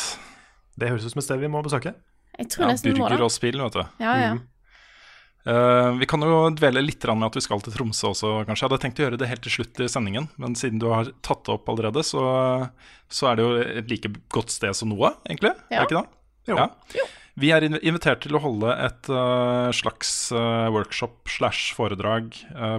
[0.79, 1.93] Det høres ut som et sted vi må besøke.
[2.39, 3.23] Jeg tror Ja, nesten vi må burger det.
[3.27, 3.83] og spill, vet du.
[4.03, 4.33] Ja, ja.
[4.35, 4.41] Mm.
[5.45, 8.63] Eh, vi kan jo dvele litt med at vi skal til Tromsø også, kanskje.
[8.63, 11.11] Jeg hadde tenkt å gjøre det helt til slutt i sendingen, men siden du har
[11.25, 12.23] tatt det opp allerede, så,
[13.13, 15.53] så er det jo et like godt sted som noe, egentlig.
[15.69, 15.83] Ja.
[15.83, 16.21] Er det ikke det?
[16.49, 16.57] Jo.
[16.57, 17.05] Ja.
[17.35, 22.31] Vi er invitert til å holde et uh, slags uh, workshop slash foredrag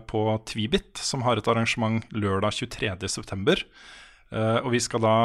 [0.08, 3.66] på Tvibit, som har et arrangement lørdag 23.9.
[4.32, 5.16] Uh, og vi skal da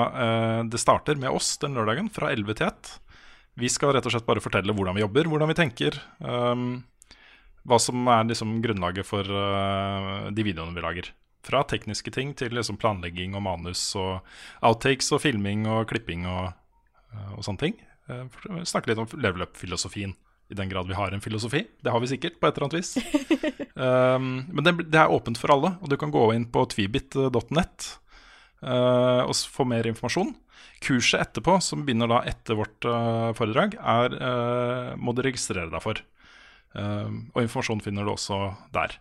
[0.70, 2.92] Det starter med oss den lørdagen fra 11 til 1.
[3.64, 5.98] Vi skal rett og slett bare fortelle hvordan vi jobber, hvordan vi tenker.
[6.20, 6.82] um,
[7.68, 11.12] hva som er liksom grunnlaget for uh, de videoene vi lager.
[11.46, 14.22] Fra tekniske ting til liksom planlegging og manus og
[14.66, 16.52] outtakes og filming og klipping og,
[17.14, 17.80] uh, og sånne ting.
[18.10, 18.26] Uh,
[18.66, 20.16] snakke litt om level up-filosofien,
[20.52, 21.64] i den grad vi har en filosofi.
[21.80, 22.96] Det har vi sikkert, på et eller annet vis.
[23.78, 27.98] um, men det, det er åpent for alle, og du kan gå inn på tvibit.net
[28.62, 30.36] og få mer informasjon.
[30.86, 32.86] Kurset etterpå, som begynner da etter vårt
[33.34, 34.14] foredrag, er,
[35.02, 36.04] må du registrere deg for.
[36.76, 38.38] Um, og informasjon finner du også
[38.72, 38.94] der.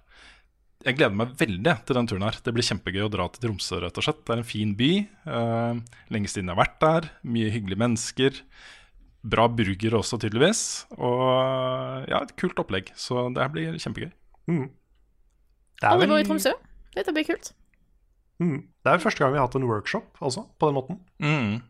[0.86, 2.38] Jeg gleder meg veldig til den turen her.
[2.42, 3.80] Det blir kjempegøy å dra til Tromsø.
[3.84, 4.22] rett og slett.
[4.24, 4.90] Det er en fin by.
[5.28, 7.10] Uh, lenge siden jeg har vært der.
[7.22, 8.40] Mye hyggelige mennesker.
[9.22, 10.62] Bra burger også, tydeligvis.
[10.96, 12.90] Og ja, et kult opplegg.
[12.96, 14.10] Så det her blir kjempegøy.
[14.48, 14.66] Mm.
[15.80, 16.54] Det er vel- vært i Tromsø.
[16.96, 17.52] Dette blir kult.
[18.40, 18.56] Mm.
[18.80, 21.00] Det er vel første gang vi har hatt en workshop også, på den måten.
[21.20, 21.60] Mm.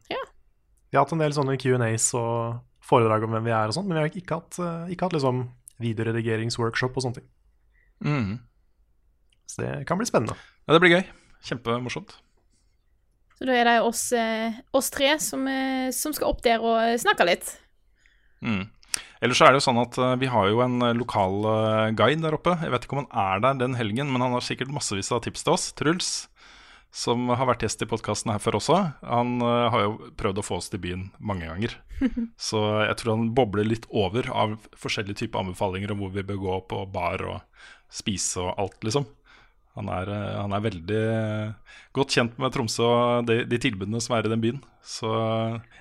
[0.91, 3.87] Vi har hatt en del sånne Q&As og foredrag om hvem vi er og sånn,
[3.91, 5.43] men vi har ikke hatt, eh, ikke hatt liksom
[5.81, 7.29] videoredigeringsworkshop og sånne ting.
[8.05, 8.33] Mm.
[9.51, 10.37] Så det kan bli spennende.
[10.67, 11.07] Ja, det blir gøy.
[11.45, 12.19] Kjempemorsomt.
[13.41, 16.77] Så da er det oss, eh, oss tre som, eh, som skal opp der og
[16.77, 17.55] eh, snakke litt.
[18.45, 18.69] Mm.
[19.25, 21.45] Ellers så er det jo sånn at vi har jo en lokal
[21.95, 22.57] guide der oppe.
[22.59, 25.21] Jeg vet ikke om han er der den helgen, men han har sikkert massevis av
[25.25, 25.67] tips til oss.
[25.77, 26.09] Truls,
[26.91, 28.79] som har vært gjest i podkasten her før også.
[29.05, 31.77] Han har jo prøvd å få oss til byen mange ganger.
[32.51, 36.43] så jeg tror han bobler litt over av forskjellige typer anbefalinger om hvor vi bør
[36.45, 39.09] gå på bar og spise og alt, liksom.
[39.79, 44.01] Han er, eh, han er veldig eh, godt kjent med Tromsø og de, de tilbudene
[44.03, 44.61] som er i den byen.
[44.83, 45.11] Så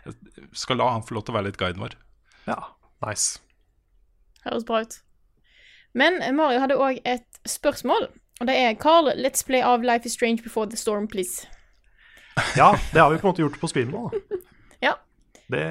[0.06, 0.16] jeg
[0.58, 1.98] skal la han få lov til å være litt guiden vår.
[2.48, 2.60] Ja,
[3.06, 3.42] nice.
[4.46, 5.00] Høres bra ut.
[5.98, 8.12] Men eh, Mario hadde òg et spørsmål.
[8.40, 11.48] Og det er Carl, let's play av Life is Strange Before the Storm, please.
[12.56, 14.06] Ja, det har vi på en måte gjort på stream nå.
[15.50, 15.66] Det,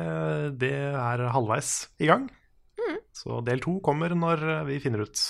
[0.58, 2.26] det er halvveis i gang.
[3.14, 5.22] Så del to kommer når vi finner ut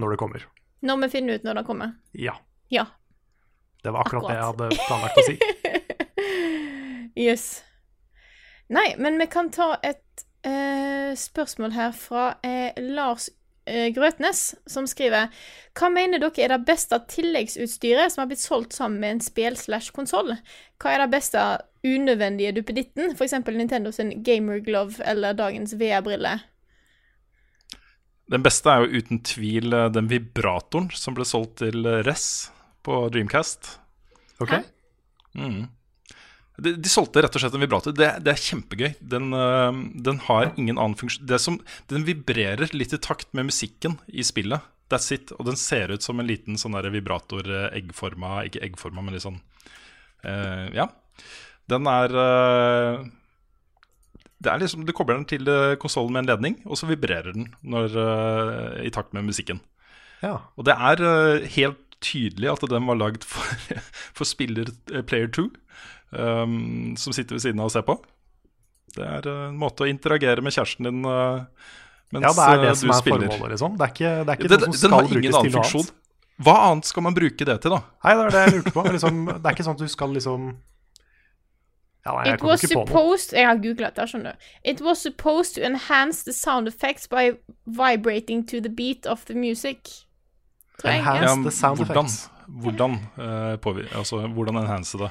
[0.00, 0.46] når det kommer.
[0.84, 1.92] Når vi finner ut når det kommer.
[2.16, 2.38] Ja.
[2.72, 2.86] Ja.
[3.82, 5.40] Det var akkurat, det jeg hadde planlagt å si.
[7.20, 7.64] Yes.
[8.70, 13.34] Nei, men vi kan ta et eh, eh, spørsmål her fra uh, Lars eh,
[13.94, 15.30] Grøtnes, som skriver
[15.78, 19.58] Hva mener dere er det beste tilleggsutstyret som har blitt solgt sammen med en spill
[19.58, 20.34] slash konsoll?
[20.80, 21.44] Hva er det beste
[21.86, 23.14] unødvendige duppeditten?
[23.14, 23.38] F.eks.
[23.48, 26.38] Nintendo sin Gamer Glove eller dagens VR-brille.
[28.30, 32.50] Den beste er jo uten tvil eh, den vibratoren som ble solgt til Ress
[32.86, 33.76] på Dreamcast.
[34.40, 34.54] Ok?
[35.34, 35.66] Mm.
[36.60, 37.94] De, de solgte rett og slett en vibrator.
[37.96, 38.90] Det, det er kjempegøy.
[39.12, 41.60] Den, øh, den har ingen annen funksjon det som,
[41.92, 44.66] Den vibrerer litt i takt med musikken i spillet.
[44.90, 45.32] That's it.
[45.38, 49.40] Og den ser ut som en liten sånn vibrator eh, Ikke eggforma, men litt sånn
[50.26, 50.90] uh, Ja.
[51.70, 53.04] Den er uh,
[54.42, 55.46] det er liksom, Du kobler den til
[55.78, 59.60] konsollen med en ledning, og så vibrerer den når, uh, i takt med musikken.
[60.24, 60.40] Ja.
[60.58, 63.44] Og det er helt tydelig at den var lagd for,
[64.16, 65.48] for spiller eh, player 2,
[66.12, 67.98] um, som sitter ved siden av og ser på.
[68.96, 71.44] Det er øh, en måte å interagere med kjæresten din uh,
[72.10, 73.28] mens ja, det er det øh, som er spiller.
[73.30, 73.76] formålet, liksom.
[73.78, 75.52] Det er ikke, det er ikke Det- noe som den skal har brukes ingen til
[75.52, 75.80] noe funksjon.
[75.80, 75.94] annet.
[76.40, 77.80] Hva annet skal man bruke det til, da?
[78.04, 78.82] Nei, det er det jeg lurte på.
[78.96, 80.50] Liksom, det er ikke sånn at du skal liksom
[82.06, 84.46] Ja, nei, It was supposed Jeg har googlet det, skjønner du.
[84.64, 87.36] It was supposed to enhance the sound effects by
[87.66, 90.06] vibrating to the beat of the music.
[90.80, 90.90] Tror.
[90.94, 92.30] Enhance the sound hvordan effects.
[92.48, 95.10] hvordan, uh, altså, hvordan enhance det?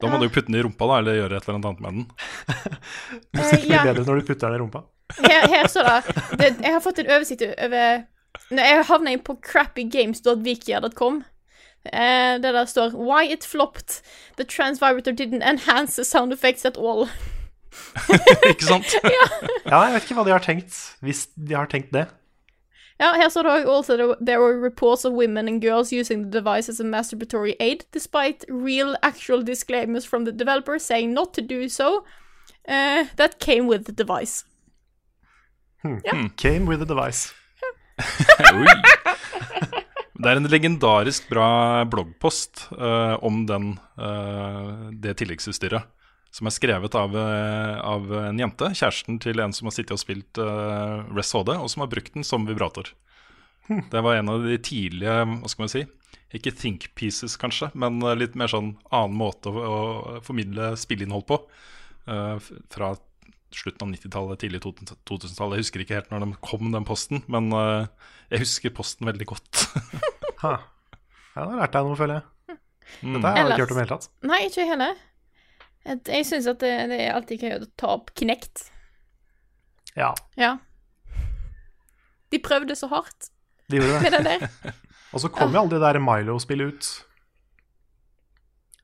[0.00, 1.98] Da må du jo putte den i rumpa, da, eller gjøre et eller annet med
[1.98, 2.06] den.
[3.36, 3.82] det Mye ja.
[3.84, 4.84] bedre når du putter den i rumpa.
[5.18, 8.04] Her, her står det, det Jeg har fått en oversikt over
[8.54, 11.24] Når jeg havna inn på crappygames.wikia.com.
[11.90, 14.00] Eh, der står Why it flopped.
[14.36, 17.08] The transvibrator didn't enhance the sound effects at all.
[18.50, 18.94] Ikke sant?
[19.70, 20.74] Ja, jeg vet ikke hva de har tenkt,
[21.04, 22.08] hvis de har tenkt det.
[23.00, 26.30] Ja, her står det òg also there- were reports of women and girls using the
[26.40, 31.40] device as a masturbatory aid, despite real actual disclaimers from the developer saying not to
[31.40, 32.04] do so.
[32.68, 34.44] Uh, that came with the device.
[36.36, 37.32] Came with the device.
[40.20, 45.86] Det er en legendarisk bra bloggpost uh, om den, uh, det tilleggsutstyret.
[46.30, 50.02] Som er skrevet av, eh, av en jente, kjæresten til en som har sittet og
[50.02, 52.92] spilt uh, Rest HD, og som har brukt den som vibrator.
[53.90, 55.84] Det var en av de tidlige, hva skal man si,
[56.34, 61.26] ikke think pieces kanskje, men eh, litt mer sånn annen måte å, å formidle spilleinnhold
[61.26, 61.40] på.
[62.10, 62.38] Uh,
[62.72, 62.94] fra
[63.54, 65.58] slutten av 90-tallet, tidlig 2000-tallet.
[65.58, 67.90] Jeg husker ikke helt når de kom, den posten, men uh,
[68.30, 69.66] jeg husker posten veldig godt.
[70.40, 70.54] Ha.
[71.34, 72.54] Ja, da lærte jeg noe, føler jeg.
[73.02, 73.18] Mm.
[73.18, 74.06] Dette har jeg ikke hørt om i det hele tatt.
[74.30, 74.94] Nei, ikke heller.
[75.86, 78.66] Jeg syns at det, det er alltid gøy å ta opp Kinect.
[79.96, 80.58] Ja, Ja.
[82.30, 83.30] De prøvde så hardt
[83.70, 84.02] de gjorde det.
[84.04, 84.74] med den der.
[85.14, 86.90] Og så kom jo aldri det der Milo-spillet ut.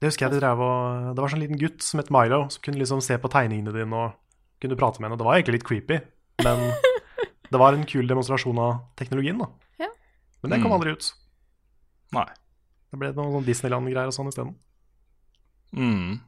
[0.01, 2.63] Det husker jeg de drev og Det var sånn liten gutt som het Milo, som
[2.65, 4.17] kunne liksom se på tegningene dine og
[4.61, 5.19] kunne prate med henne.
[5.21, 6.01] Det var egentlig litt creepy,
[6.43, 6.65] men
[7.53, 9.47] det var en kul demonstrasjon av teknologien, da.
[9.85, 9.89] Ja.
[10.43, 10.77] Men det kom Mm.
[10.81, 11.13] aldri ut.
[12.19, 12.27] Nei.
[12.91, 14.57] Det ble noen sånn Disneyland-greier og sånn isteden.
[15.77, 16.19] Mm.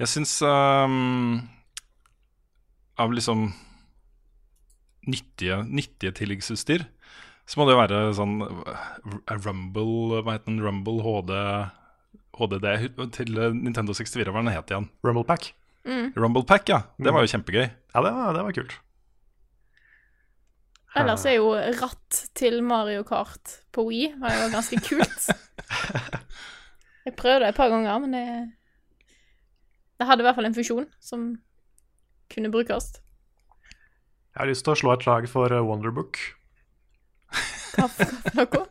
[0.00, 1.40] Jeg syns um,
[3.00, 3.50] Av liksom
[5.10, 6.86] nyttige, nyttige tilleggsutstyr
[7.50, 10.60] så må det jo være sånn eh, Rumble Hva heter den?
[10.62, 11.32] Rumble HD
[12.38, 12.68] HDD
[13.16, 14.86] til eh, Nintendo 64, hva den het igjen?
[15.02, 15.48] Rumble Pack.
[16.14, 16.84] Rumble Pack, ja.
[17.00, 17.64] Det var jo kjempegøy.
[17.66, 18.76] Ja, det var, det var kult.
[21.00, 25.28] Ellers er jo ratt til Mario Kart på Wii var jo ganske kult.
[27.06, 28.24] Jeg prøvde det et par ganger, men det
[30.00, 31.24] Det hadde i hvert fall en funksjon som
[32.32, 32.86] kunne brukes.
[34.30, 36.16] Jeg har lyst til å slå et slag for eh, Wonderbook.
[37.76, 38.62] Hva for noe?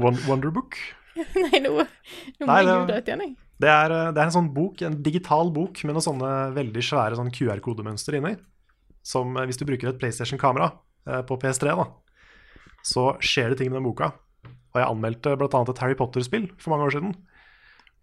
[0.00, 0.76] Wonderbook?
[1.16, 3.36] Nei, nå, nå må Nei, jeg det- google det igjen, jeg.
[3.60, 6.84] Det er, eh, det er en sånn bok, en digital bok med noen sånne veldig
[6.86, 8.34] svære sånn QR-kodemønster inni.
[9.04, 10.70] Som eh, hvis du bruker et PlayStation-kamera
[11.08, 11.88] eh, på PS3, da,
[12.86, 14.12] så skjer det ting med den boka.
[14.70, 15.48] Og jeg anmeldte bl.a.
[15.64, 17.16] et Harry Potter-spill for mange år siden.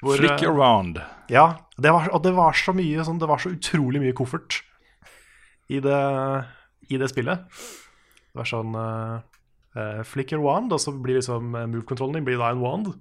[0.03, 0.99] Hvor, Flick eh, around.
[1.33, 4.61] Ja, det var, og det var så mye sånn, det var så utrolig mye koffert
[5.73, 6.01] i det,
[6.91, 7.47] i det spillet.
[8.31, 9.17] Det var sånn uh,
[9.77, 12.93] eh, flicker wand, og så blir liksom eh, move-kontrollen din blir da en wand.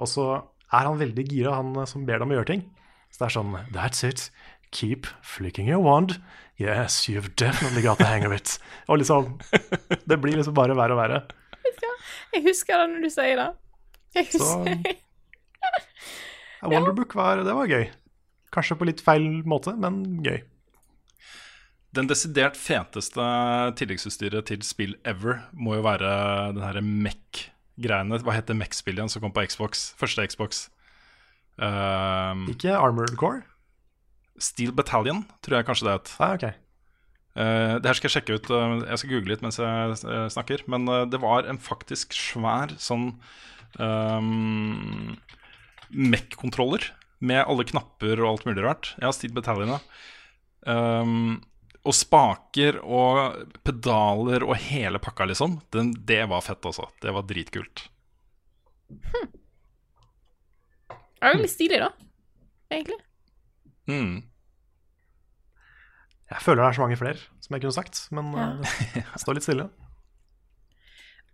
[0.00, 0.26] Og så
[0.70, 2.64] er han veldig gira, han eh, som ber deg om å gjøre ting.
[3.10, 4.28] Så det er sånn That's it.
[4.70, 6.20] Keep flicking your wand.
[6.60, 8.58] Yes, you've definitely got the hang of it.
[8.86, 9.38] Og liksom
[10.10, 11.22] Det blir liksom bare verre og verre.
[12.30, 13.48] Jeg husker det når du sier det.
[14.14, 14.98] Jeg husker Ja,
[16.62, 17.86] Wonderbook var, det var gøy.
[18.52, 20.40] Kanskje på litt feil måte, men gøy.
[21.96, 23.22] Den desidert feteste
[23.78, 26.10] tilleggsutstyret til spill ever må jo være
[26.54, 28.20] den herre MEC-greiene.
[28.22, 29.88] Hva heter MEC-spillet igjen som kom på Xbox?
[29.98, 30.68] Første Xbox.
[31.58, 33.42] Um, Ikke Armored Core?
[34.40, 36.12] Steel Battalion, tror jeg kanskje det het.
[36.22, 36.46] Ah, ok.
[37.34, 38.52] Uh, det her skal jeg sjekke ut.
[38.54, 40.64] eh, jeg skal google litt mens jeg eh, snakker.
[40.70, 43.12] Men det var en faktisk svær sånn
[43.82, 45.18] um,
[45.90, 46.88] MEC-kontroller
[47.20, 48.92] med alle knapper og alt mulig rart.
[48.98, 49.76] Jeg har Steed Battalion.
[50.64, 51.40] Um,
[51.84, 55.58] og spaker og pedaler og hele pakka, liksom.
[55.72, 56.88] Den, det var fett, altså.
[57.00, 57.86] Det var dritkult.
[61.20, 61.90] Det er veldig stilig, da.
[62.72, 63.00] Egentlig.
[63.90, 64.20] Mm.
[66.30, 68.44] Jeg føler det er så mange flere som jeg kunne sagt, men Ja.
[68.62, 69.66] uh, står litt stille.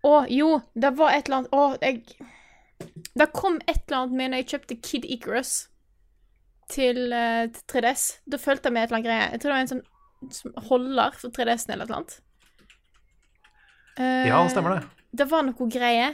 [0.06, 0.48] Å, jo,
[0.78, 1.96] det var et eller annet Å, jeg
[3.16, 5.52] Det kom et eller annet med når jeg kjøpte Kid Icarus
[6.72, 8.06] til, uh, til 3DS.
[8.28, 9.28] Da fulgte jeg med et eller annet greie.
[9.32, 9.84] Jeg tror det var en sånn
[10.32, 12.16] som holder for 3DS-en eller et eller annet.
[13.96, 14.82] Uh, Ja, stemmer det.
[15.16, 16.10] Det var noe greie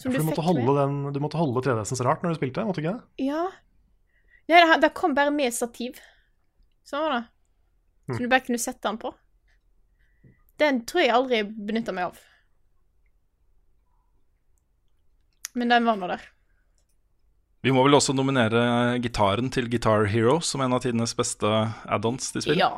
[0.00, 2.64] som For du, du måtte den, du måtte holde 3DS-en så rart når du spilte,
[2.66, 3.26] måtte du ikke det?
[3.28, 3.44] Ja.
[4.50, 6.00] Nei, det, det kom bare med stativ.
[6.88, 7.22] Sånn var det.
[8.08, 8.14] Mm.
[8.16, 9.12] Som du bare kunne sette den på.
[10.60, 12.18] Den tror jeg aldri benytta meg av.
[15.58, 16.22] Men den var nå der.
[17.62, 21.46] Vi må vel også nominere gitaren til Guitar Hero som en av tidenes beste
[21.86, 22.58] add-ons til spill.
[22.58, 22.72] Ja.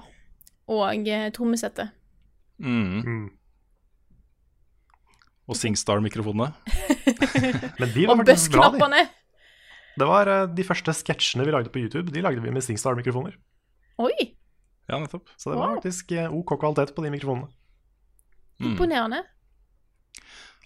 [0.68, 1.93] Og eh, trommesettet.
[2.61, 3.01] Mm.
[3.05, 3.25] Mm.
[5.49, 6.51] Og SingStar-mikrofonene.
[7.81, 9.03] Men de var Og faktisk bra, de.
[10.01, 13.37] Det var eh, de første sketsjene vi lagde på YouTube, de lagde vi med SingStar-mikrofoner.
[14.05, 14.14] Oi!
[14.91, 15.31] Ja, nettopp.
[15.41, 15.79] Så det var Wow.
[15.81, 17.49] faktisk eh, OK kvalitet på de mikrofonene.
[18.61, 18.72] Mm.
[18.72, 19.22] Imponerende.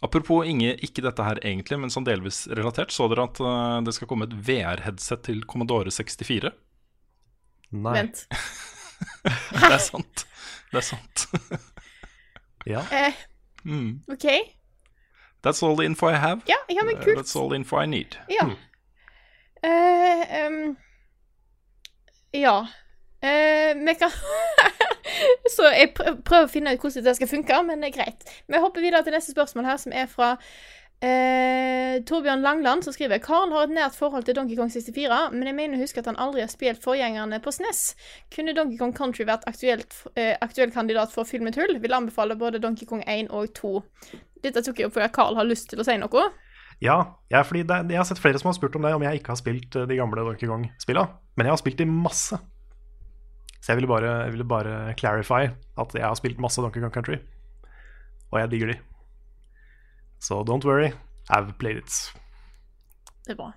[0.03, 2.93] Apropos Inge, ikke dette her egentlig, men sånn delvis relatert.
[2.95, 6.53] Så dere at eh, det skal komme et VR-headset til Commodore 64?
[7.79, 7.95] Nei.
[7.99, 8.27] Vent.
[9.53, 10.25] Det er sant.
[10.73, 11.27] Det er sant.
[12.69, 12.83] Ja.
[12.93, 13.15] Eh,
[13.65, 14.01] Mm.
[14.13, 14.25] OK.
[15.43, 16.43] That's all the info I have.
[16.47, 17.19] Ja, ja, men Uh, kult.
[17.19, 18.17] That's all the info I need.
[18.29, 18.45] Ja.
[18.45, 18.57] Mm.
[19.67, 20.77] Uh, um,
[22.33, 22.67] ja.
[23.23, 24.11] Eh, vi kan
[25.57, 28.27] Så jeg prøver å finne ut hvordan det skal funke, men det er greit.
[28.47, 30.29] Vi hopper videre til neste spørsmål her, som er fra
[31.03, 35.51] eh, Torbjørn Langland, som skriver Carl har et nært forhold til Donkey Kong 64, men
[35.51, 37.83] jeg mener å huske at han aldri har spilt forgjengerne på SNES.
[38.35, 41.79] Kunne Donkey Kong Country vært aktuelt, eh, aktuell kandidat for filmet hull?
[41.83, 43.73] Vil anbefale både Donkey Kong 1 og 2.
[44.45, 46.29] Dette tok jeg opp fordi Carl har lyst til å si noe.
[46.79, 49.19] Ja, jeg, fordi det, jeg har sett flere som har spurt om det, om jeg
[49.19, 51.19] ikke har spilt eh, de gamle Donkey Kong-spillene.
[51.35, 52.39] Men jeg har spilt de masse.
[53.61, 56.95] Så jeg ville bare, jeg ville bare clarify at jeg har spilt masse Donkey Kong
[56.95, 57.19] Country.
[58.31, 58.79] Og jeg digger de.
[60.21, 60.93] Så don't worry,
[61.31, 62.15] I've played it.
[63.27, 63.53] Det er bra.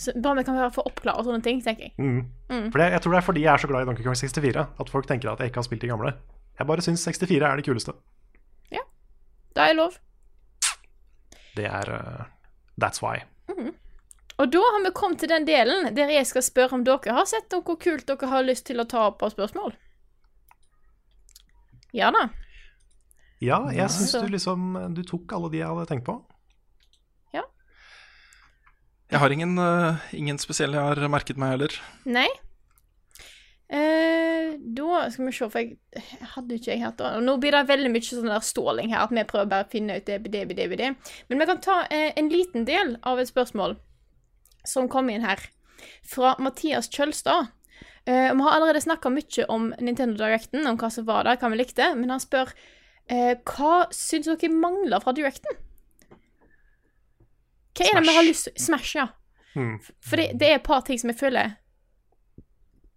[0.00, 1.94] Så bare vi kan få oppklare sånne ting, tenker jeg.
[2.00, 2.22] Mm.
[2.48, 2.68] Mm.
[2.72, 4.62] For det, jeg tror det er fordi jeg er så glad i Donkey Kong 64
[4.80, 6.14] at folk tenker at jeg ikke har spilt de gamle.
[6.58, 7.92] Jeg bare syns 64 er det kuleste.
[8.72, 8.84] Ja.
[9.56, 9.98] Det er lov.
[11.56, 12.24] Det er uh,
[12.80, 13.20] That's why.
[14.40, 17.28] Og da har vi kommet til den delen der jeg skal spørre om dere har
[17.28, 19.74] sett noe kult dere har lyst til å ta opp av spørsmål.
[21.96, 22.28] Ja da.
[23.40, 26.14] Ja, jeg syns du liksom Du tok alle de jeg hadde tenkt på.
[27.34, 27.42] Ja.
[29.10, 31.76] Jeg har ingen, uh, ingen spesielle jeg har merket meg heller.
[32.08, 32.28] Nei.
[33.70, 37.10] Eh, da skal vi se, for jeg hadde ikke jeg hatt det.
[37.22, 40.00] Nå blir det veldig mye sånn der ståling her, at vi prøver bare å finne
[40.00, 40.88] ut det, det, det, det.
[41.30, 43.76] Men vi kan ta eh, en liten del av et spørsmål
[44.66, 45.42] som kom inn her,
[46.06, 47.52] fra Mathias Kjølstad.
[48.08, 51.52] Uh, vi har allerede snakka mye om Nintendo Directen, om hva som var der, hva
[51.52, 55.58] vi likte, men han spør uh, hva syns dere mangler fra Directen?
[57.76, 59.08] Hva er det vi har lyst til Smash, ja.
[59.54, 59.80] Mm.
[60.04, 61.56] For det, det er et par ting som jeg føler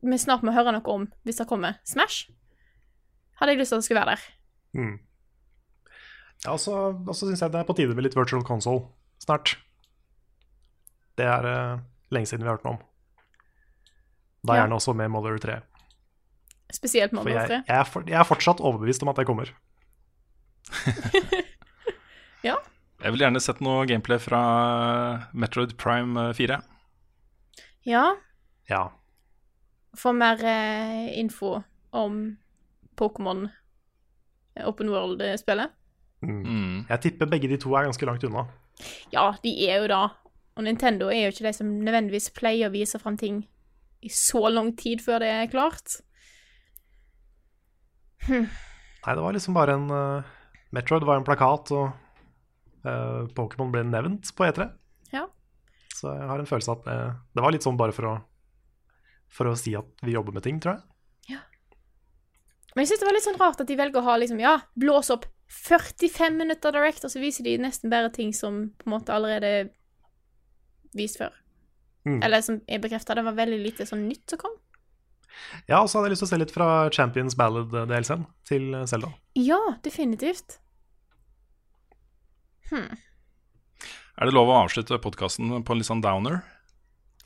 [0.03, 1.79] vi snart må høre noe om hvis det kommer.
[1.87, 2.29] Smash
[3.39, 4.25] hadde jeg lyst til at det skulle være der.
[4.73, 4.95] Mm.
[6.43, 8.87] Ja, og så og syns jeg det er på tide med litt virtual console
[9.23, 9.55] snart.
[11.17, 11.79] Det er uh,
[12.13, 12.81] lenge siden vi har hørt noe om.
[14.43, 14.63] Da Ja.
[14.63, 15.59] gjerne også med Mother 3.
[16.73, 17.61] Spesielt For jeg, 3.
[17.67, 19.51] jeg, er for, jeg er fortsatt overbevist om at det kommer.
[22.43, 22.57] Ja.
[23.03, 24.39] Jeg vil gjerne sett noe gameplay fra
[25.31, 26.57] Metroid Prime eh, 4.
[27.87, 28.03] ja.
[28.69, 28.89] Ja.
[29.95, 31.59] Få mer uh, info
[31.93, 32.37] om
[32.97, 33.43] Pokémon
[34.55, 35.69] eh, Open World-spillet.
[36.23, 36.39] Mm.
[36.47, 36.77] Mm.
[36.89, 38.45] Jeg tipper begge de to er ganske langt unna.
[39.13, 39.99] Ja, de er jo da.
[40.53, 43.41] Og Nintendo er jo ikke de som nødvendigvis pleier å vise fram ting
[44.03, 45.97] i så lang tid før det er klart.
[48.29, 48.45] Nei,
[49.15, 50.31] det var liksom bare en uh,
[50.75, 51.89] Metroid var en plakat, og
[52.85, 54.69] uh, Pokémon ble nevnt på E3.
[55.15, 55.25] Ja.
[55.93, 56.97] Så jeg har en følelse av at det,
[57.35, 58.15] det var litt sånn bare for å,
[59.31, 60.87] for å si at vi jobber med ting, tror jeg.
[62.73, 64.55] Men jeg synes det var litt sånn rart at de velger å ha liksom, ja,
[64.79, 68.95] blås opp 45 minutter direct, og så viser de nesten bare ting som på en
[68.95, 69.69] måte allerede er
[70.97, 71.33] vist før.
[72.07, 72.19] Mm.
[72.19, 73.15] Eller som er bekrefta.
[73.15, 74.57] Det var veldig lite sånn nytt som kom.
[75.65, 79.09] Ja, og så hadde jeg lyst til å se litt fra Champions Ballad-DLC-en til Selda.
[79.39, 80.59] Ja, definitivt.
[82.73, 86.41] Er det lov å avslutte podkasten på en litt sånn downer?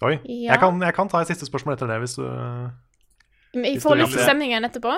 [0.06, 0.18] Oi.
[0.24, 0.54] Ja.
[0.54, 2.24] Jeg, kan, jeg kan ta et siste spørsmål etter det, hvis du
[3.58, 4.94] Men Jeg får forhold til stemningen etterpå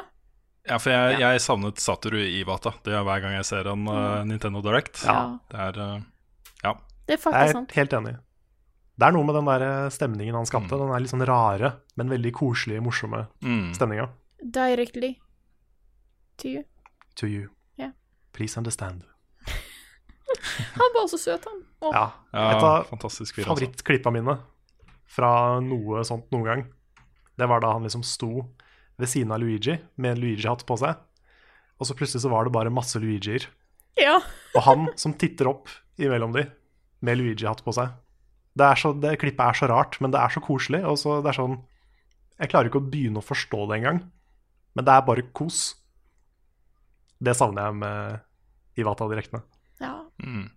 [0.68, 2.76] Ja, for jeg, jeg savnet Satoru Iwata.
[2.84, 5.02] Det gjør hver gang jeg ser en uh, Nintendo Direct.
[5.08, 5.22] Ja.
[5.50, 6.02] Det er uh,
[6.66, 6.76] Ja.
[7.08, 8.18] Det er Jeg er helt enig.
[9.00, 10.76] Det er noe med den der stemningen han skapte.
[10.76, 10.82] Mm.
[10.82, 11.70] Den er litt sånn rare,
[12.00, 13.70] men veldig koselige, morsomme Mm.
[13.78, 14.10] stemninga.
[14.44, 15.14] Directly
[16.38, 16.64] to you.
[17.16, 17.48] To you.
[17.78, 17.92] Ja.
[18.34, 19.04] Please understand.
[20.76, 21.64] Han var også søt, han.
[21.82, 21.94] Åh.
[21.96, 22.06] Ja.
[22.34, 23.26] Et av ja, altså.
[23.44, 24.36] favorittklippene mine
[25.10, 26.66] fra noe sånt noen gang,
[27.40, 28.46] det var da han liksom sto
[29.00, 31.00] ved siden av Luigi med en Luigi-hatt på seg,
[31.80, 33.48] og så plutselig så var det bare masse Luigier.
[33.98, 34.20] Ja.
[34.56, 36.46] Og han som titter opp imellom de
[37.02, 37.96] med Luigi-hatt på seg.
[38.60, 40.84] Det, er så, det klippet er så rart, men det er så koselig.
[40.90, 41.58] Og så det er sånn
[42.40, 43.98] Jeg klarer ikke å begynne å forstå det engang,
[44.78, 45.58] men det er bare kos.
[47.20, 49.42] Det savner jeg med Ivata-direktene.
[49.84, 49.96] ja.
[50.24, 50.48] Mm.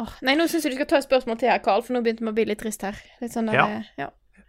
[0.00, 2.00] Åh, nei, nå syns jeg du skal ta et spørsmål til her, Carl, for nå
[2.04, 2.96] begynte vi å bli litt trist her.
[3.20, 3.82] Litt sånn der, Ja.
[4.00, 4.06] ja.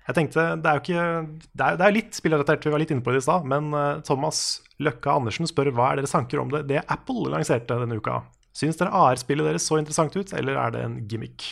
[0.07, 1.03] Jeg tenkte, Det er jo ikke
[1.51, 3.73] Det er, det er litt spillrelatert, vi var litt inne på det i stad, men
[3.75, 7.99] eh, Thomas Løkka Andersen spør hva er deres tanker om det, det Apple lanserte denne
[7.99, 8.21] uka.
[8.55, 11.43] Syns dere AR-spillet deres så interessant ut, eller er det en gimmick?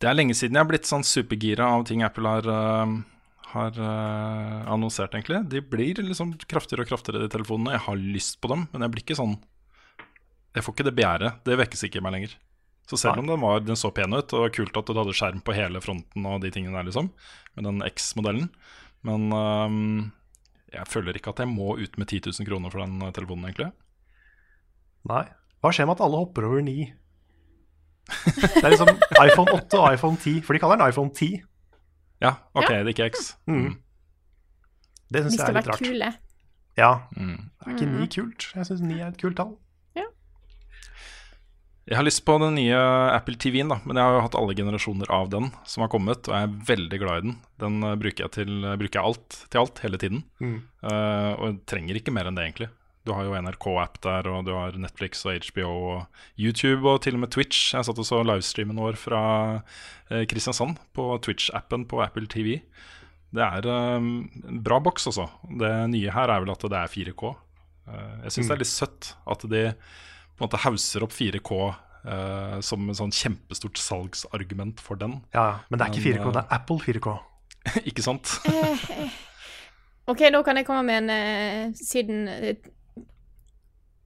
[0.00, 2.92] Det er lenge siden jeg har blitt sånn supergira av ting Apple har, uh,
[3.52, 5.42] har uh, annonsert, egentlig.
[5.52, 7.74] De blir liksom kraftigere og kraftigere, de telefonene.
[7.76, 9.36] Jeg har lyst på dem, men jeg blir ikke sånn
[10.56, 11.42] Jeg får ikke det begjæret.
[11.44, 12.38] Det vekkes ikke i meg lenger.
[12.90, 15.44] Så selv om den, var, den så pen ut, og kult at du hadde skjerm
[15.46, 17.12] på hele fronten og de tingene der, liksom,
[17.54, 18.48] med den X-modellen,
[19.06, 19.76] men eh,
[20.74, 23.68] jeg føler ikke at jeg må ut med 10 000 kroner for den telefonen, egentlig.
[25.06, 25.22] Nei.
[25.62, 26.74] Hva skjer med at alle hopper over 9?
[28.36, 28.90] Det er liksom
[29.24, 31.30] iPhone 8 og iPhone 10, for de kaller den iPhone 10.
[32.22, 33.30] Ja, OK, det er ikke X.
[33.48, 33.70] Mm.
[35.10, 35.78] Det De syns jeg er litt rart.
[35.82, 36.12] kule.
[36.78, 37.50] Ja, Mm.
[37.66, 38.50] er ikke 9 kult?
[38.54, 39.56] Jeg syns 9 er et kult tall.
[41.90, 42.76] Jeg har lyst på den nye
[43.16, 46.28] Apple TV-en, da, men jeg har jo hatt alle generasjoner av den som har kommet,
[46.28, 47.32] og jeg er veldig glad i den.
[47.58, 50.20] Den eh, bruker jeg til, bruker jeg alt, til alt hele tiden.
[50.38, 50.52] Mm.
[50.84, 52.68] Uh, og jeg trenger ikke mer enn det, egentlig.
[53.06, 56.00] Du har jo NRK-app der, og du har Netflix og HBO og
[56.36, 57.70] YouTube og til og med Twitch.
[57.72, 59.22] Jeg satt og så livestreamen vår fra
[60.10, 62.58] eh, Kristiansand på Twitch-appen på Apple TV.
[63.32, 65.30] Det er eh, en bra boks, også.
[65.62, 67.30] Det nye her er vel at det er 4K.
[67.88, 71.56] Eh, jeg syns det er litt søtt at de på en måte hauser opp 4K
[71.60, 75.18] uh, som en sånn kjempestort salgsargument for den.
[75.34, 75.56] Ja, ja.
[75.68, 77.16] Men det er ikke 4K, det er Apple 4K.
[77.90, 78.38] ikke sant?
[80.08, 82.24] OK, da kan jeg komme med en Siden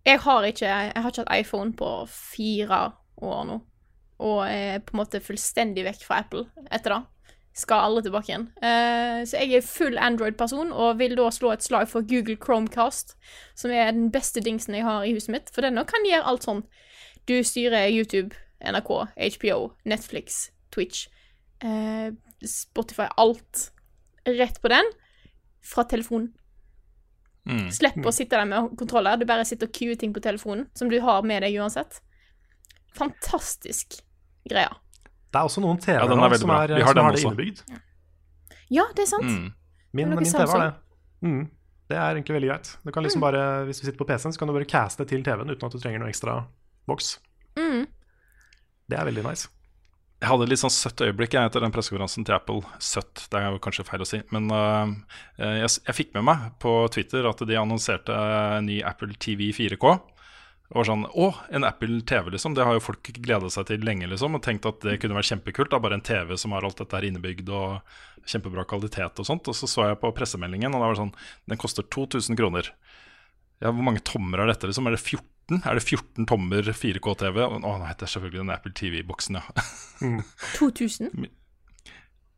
[0.04, 3.58] Jeg har ikke Jeg har ikke hatt iPhone på fire år nå.
[4.24, 7.02] Og er på en måte fullstendig vekk fra Apple etter det.
[7.54, 8.48] Skal alle tilbake igjen.
[8.58, 13.14] Uh, så jeg er full Android-person, og vil da slå et slag for Google Chromecast,
[13.54, 15.52] som er den beste dingsen jeg har i huset mitt.
[15.54, 16.64] For den kan gjøre alt sånn.
[17.30, 18.90] Du styrer YouTube, NRK,
[19.36, 21.06] HBO, Netflix, Twitch,
[21.62, 22.10] uh,
[22.42, 23.68] Spotify, alt
[24.26, 24.90] rett på den
[25.62, 26.32] fra telefonen.
[27.44, 27.66] Mm.
[27.76, 29.18] Slipp å sitte der med kontroller.
[29.20, 32.00] Du bare sitter og queuer ting på telefonen, som du har med deg uansett.
[32.96, 33.98] Fantastisk
[34.48, 34.70] greie.
[35.34, 37.64] Det er også noen TV-er Ja, er som, er, har som har det innebygd.
[38.72, 39.28] Ja, det er sant.
[39.28, 39.52] Mm.
[39.94, 40.72] Min, min TV har det.
[41.26, 41.42] Mm.
[41.90, 42.70] Det er egentlig veldig greit.
[42.84, 45.24] Du kan liksom bare, Hvis du sitter på PC-en, så kan du bare caste til
[45.26, 46.38] TV-en uten at du trenger noe ekstra
[46.88, 47.18] boks.
[47.58, 47.84] Mm.
[48.88, 49.50] Det er veldig nice.
[50.24, 52.62] Jeg hadde et litt sånn søtt øyeblikk jeg, etter den pressekonferansen til Apple.
[52.80, 54.22] Søtt, det er kanskje feil å si.
[54.32, 54.88] Men uh,
[55.36, 58.16] jeg, jeg fikk med meg på Twitter at de annonserte
[58.56, 59.84] en ny Apple TV 4K.
[60.72, 62.56] Og var sånn Å, en Apple TV, liksom.
[62.56, 64.38] Det har jo folk gleda seg til lenge, liksom.
[64.38, 65.74] Og tenkt at det kunne vært kjempekult.
[65.74, 69.52] da, Bare en TV som har alt dette her innebygd og kjempebra kvalitet og sånt.
[69.52, 71.14] Og så så jeg på pressemeldingen, og da var det sånn
[71.52, 72.72] Den koster 2000 kroner.
[73.60, 74.88] Ja, Hvor mange tommer er dette, liksom?
[74.88, 75.28] Er det 14?
[75.52, 77.40] Er det 14 tommer 4K-TV?
[77.44, 79.64] Å nei, det er selvfølgelig den Apple TV-boksen, ja.
[80.58, 81.10] 2000.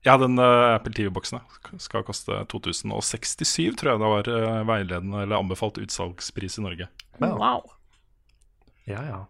[0.07, 1.41] Ja, den uh, Apple TV-boksen
[1.83, 6.91] skal koste 2067, tror jeg det var uh, veiledende eller anbefalt utsalgspris i Norge.
[7.19, 7.39] Wow.
[7.41, 7.73] Wow.
[8.87, 9.23] Ja, ja.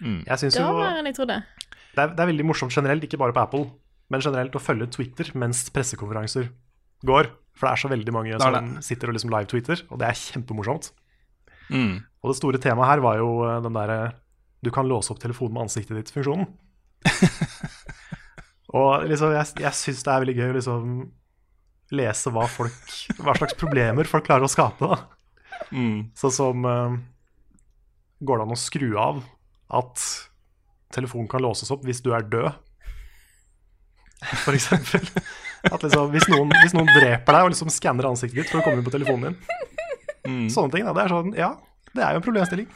[0.00, 0.24] Mm.
[0.24, 1.42] Det jo var mer enn jeg trodde.
[1.92, 3.66] det er, det er veldig morsomt generelt, ikke bare på Apple,
[4.10, 6.48] men generelt å følge Twitter mens pressekonferanser
[7.06, 7.30] går.
[7.58, 10.90] For det er så veldig mange som sitter og liksom live-tweeter, og det er kjempemorsomt.
[11.70, 12.00] Mm.
[12.20, 14.00] Og det store temaet her var jo eh, den derre
[14.60, 16.48] du kan låse opp telefonen med ansiktet ditt-funksjonen.
[18.76, 20.90] og liksom, jeg, jeg syns det er veldig gøy å liksom
[21.96, 24.84] lese hva folk Hva slags problemer folk klarer å skape.
[24.84, 24.98] da.
[25.72, 26.10] Mm.
[26.18, 26.98] Sånn som uh,
[28.20, 29.22] Går det an å skru av
[29.80, 30.04] at
[30.92, 32.52] telefonen kan låses opp hvis du er død?
[34.44, 35.06] for eksempel.
[35.70, 38.64] At liksom, hvis, noen, hvis noen dreper deg og liksom skanner ansiktet ditt for å
[38.64, 39.69] komme inn på telefonen din.
[40.26, 40.86] Sånne ting.
[40.86, 40.94] Da.
[40.96, 41.50] Det er sånn, ja,
[41.94, 42.70] det er jo en problemstilling.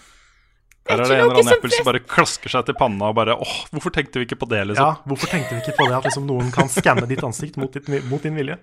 [0.85, 3.37] Her er det en eller annen eple som bare klasker seg til panna og bare
[3.41, 4.99] åh, hvorfor tenkte vi ikke på det, Ja, liksom?
[5.09, 7.89] Hvorfor tenkte vi ikke på det at liksom noen kan skanne ditt ansikt mot, ditt,
[8.11, 8.59] mot din vilje?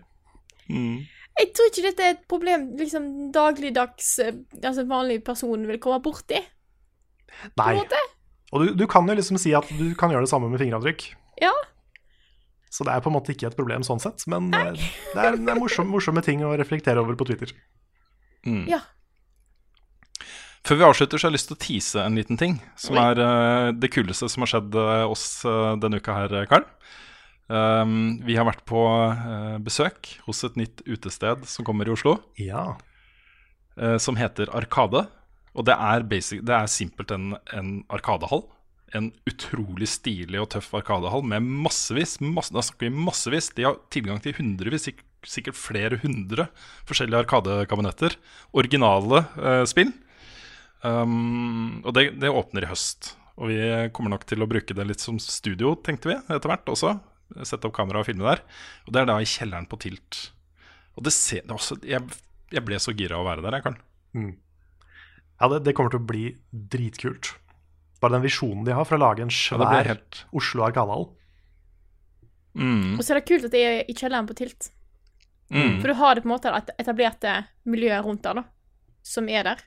[0.70, 5.98] Jeg tror ikke dette er et problem liksom dagligdags eh, Altså vanlig person vil komme
[6.06, 6.38] borti.
[7.56, 7.74] På Nei.
[7.74, 8.04] en måte.
[8.52, 11.08] Og du, du kan jo liksom si at du kan gjøre det samme med fingeravtrykk.
[11.42, 11.54] Ja.
[12.72, 14.76] Så det er på en måte ikke et problem sånn sett, men Nei.
[14.76, 17.56] det er, det er morsom, morsomme ting å reflektere over på Twitter.
[18.46, 18.82] Ja.
[20.62, 22.60] Før vi avslutter, så har jeg lyst til å tease en liten ting.
[22.78, 23.02] Som Oi.
[23.02, 26.68] er uh, det kuleste som har skjedd uh, oss uh, denne uka her, Karl.
[27.52, 28.80] Um, vi har vært på
[29.66, 32.78] besøk hos et nytt utested som kommer i Oslo, Ja.
[33.76, 35.08] eh, som heter Arkade.
[35.52, 38.46] Og det er, basic, det er simpelt en, en arkadehall.
[38.96, 43.50] En utrolig stilig og tøff arkadehall med massevis masse, Da snakker vi massevis.
[43.58, 46.48] De har tilgang til hundrevis, sik sikkert flere hundre
[46.90, 48.16] forskjellige arkadekabinetter.
[48.58, 49.94] Originale eh, spill.
[50.82, 53.14] Um, og det, det åpner i høst.
[53.42, 53.60] Og vi
[53.96, 56.96] kommer nok til å bruke det litt som studio, tenkte vi, etter hvert også.
[57.48, 58.42] Sette opp kamera og filme der.
[58.86, 60.28] Og det er da i kjelleren på Tilt.
[61.00, 62.04] Og det ser, det også, jeg,
[62.52, 63.78] jeg ble så gira av å være der, jeg, Karl.
[65.42, 67.32] Ja, det, det kommer til å bli dritkult.
[68.02, 71.08] Bare den visjonen de har for å lage en svær ja, helt Oslo Arkadehall.
[72.58, 74.72] mm, Og så er det kult at det er i kjelleren på Tilt.
[75.52, 75.76] Mm.
[75.82, 77.36] For du har det på en måte et etablerte
[77.68, 78.44] miljøet rundt der, da.
[79.06, 79.64] Som er der.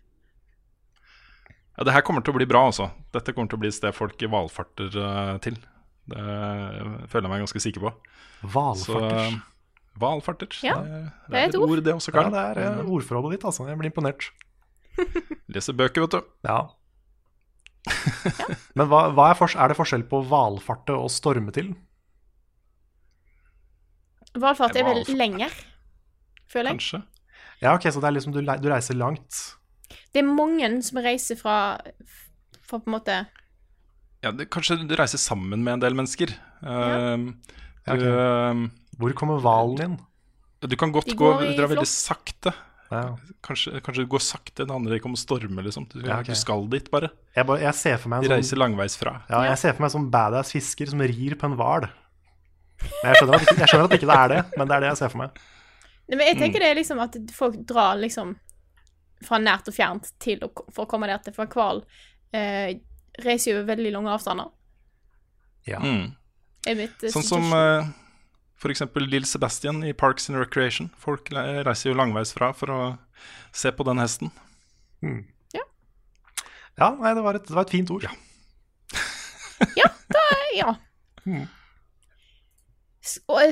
[1.75, 2.91] Ja, det her kommer til å bli bra, altså.
[3.15, 5.57] Dette kommer til å bli et sted folk valfarter eh, til.
[6.11, 6.21] Det
[7.11, 7.93] føler jeg meg ganske sikker på.
[8.45, 9.35] Så Hvalfarters.
[9.35, 9.41] eh,
[10.05, 10.59] valfarter.
[10.63, 11.01] Ja, det,
[11.33, 11.75] det er et ord.
[11.83, 13.67] det også, Ja, det er eh, ordforrådet ditt, altså.
[13.71, 14.29] Jeg blir imponert.
[15.55, 16.33] Leser bøker, vet du.
[16.47, 16.61] Ja.
[18.79, 21.75] Men hva, hva er, er det forskjell på valfarte og storme til?
[24.35, 25.19] Valfart er vel Valfart.
[25.19, 25.59] lenger,
[26.55, 26.79] føler jeg.
[26.81, 27.03] Kanskje.
[27.63, 29.43] Ja, ok, så det er liksom du, du reiser langt.
[30.15, 31.57] Det er mange som reiser fra,
[32.65, 33.19] fra på en måte
[34.25, 36.33] Ja, det, kanskje du reiser sammen med en del mennesker.
[36.65, 37.27] Eh,
[37.85, 38.61] Ja, du, eh,
[38.97, 39.97] Hvor kommer hvalen inn?
[40.65, 42.55] du kan godt gå Du drar dra veldig sakte.
[42.91, 43.17] Ja.
[43.45, 44.65] Kanskje, kanskje du går sakte.
[44.65, 45.85] Det handler ikke om å storme, liksom.
[45.93, 46.33] Du, Ja, okay.
[46.33, 47.11] du skal dit, bare.
[47.37, 49.13] Jeg, bare, jeg ser for meg De en reiser sånn, langveisfra.
[49.29, 51.85] ja, jeg ser for meg en sånn badass fisker som rir på en hval.
[53.03, 54.81] Men Jeg skjønner, at, ikke- jeg skjønner at ikke det er det, men det er
[54.81, 55.31] det jeg ser for meg.
[56.05, 58.35] Nei, men jeg tenker det er liksom at folk drar liksom
[59.25, 61.35] fra nært og fjernt til for å komme der til.
[61.37, 61.81] For hval
[62.37, 62.77] eh,
[63.25, 64.51] reiser jo veldig lange avstander.
[65.69, 65.81] Ja.
[65.81, 66.13] Mm.
[66.69, 67.89] Er mitt eh, Sånn som uh,
[68.61, 68.85] f.eks.
[69.01, 70.91] Lill Sebastian i Parks and Recreation.
[71.01, 72.81] Folk reiser jo langveisfra for å
[73.55, 74.33] se på den hesten.
[75.55, 75.65] Ja,
[76.81, 76.93] ja.
[77.01, 78.05] nei, det var et, det var et fint ord.
[78.05, 78.15] Ja.
[79.79, 79.89] Ja.
[80.55, 80.73] ja.
[81.25, 81.64] Og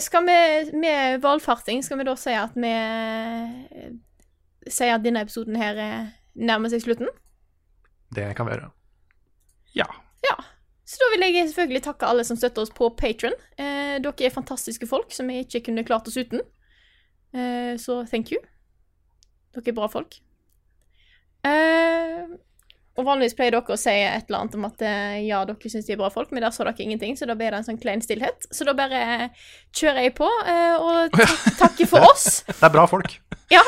[0.00, 0.36] skal vi
[0.80, 3.90] med valfarting, skal vi da si at vi eh,
[4.68, 7.10] sier at denne episoden her eh, nærmer seg slutten?
[8.12, 8.70] Det kan vi gjøre.
[9.76, 9.88] Ja.
[10.24, 10.36] Ja.
[10.88, 13.36] Så da vil jeg selvfølgelig takke alle som støtter oss på Patron.
[13.56, 16.42] Eh, dere er fantastiske folk som vi ikke kunne klart oss uten.
[17.32, 18.40] Eh, så thank you.
[19.54, 20.18] Dere er bra folk.
[21.44, 22.34] Eh,
[22.92, 25.86] og vanligvis pleier dere å si et eller annet om at eh, ja, dere syns
[25.88, 27.80] de er bra folk, men der så dere ingenting, så da ble det en sånn
[27.80, 28.44] klein stillhet.
[28.52, 29.30] Så da bare
[29.72, 31.16] kjører jeg på eh, og
[31.60, 32.42] takker for oss.
[32.52, 33.16] Det er bra folk.
[33.52, 33.64] Ja.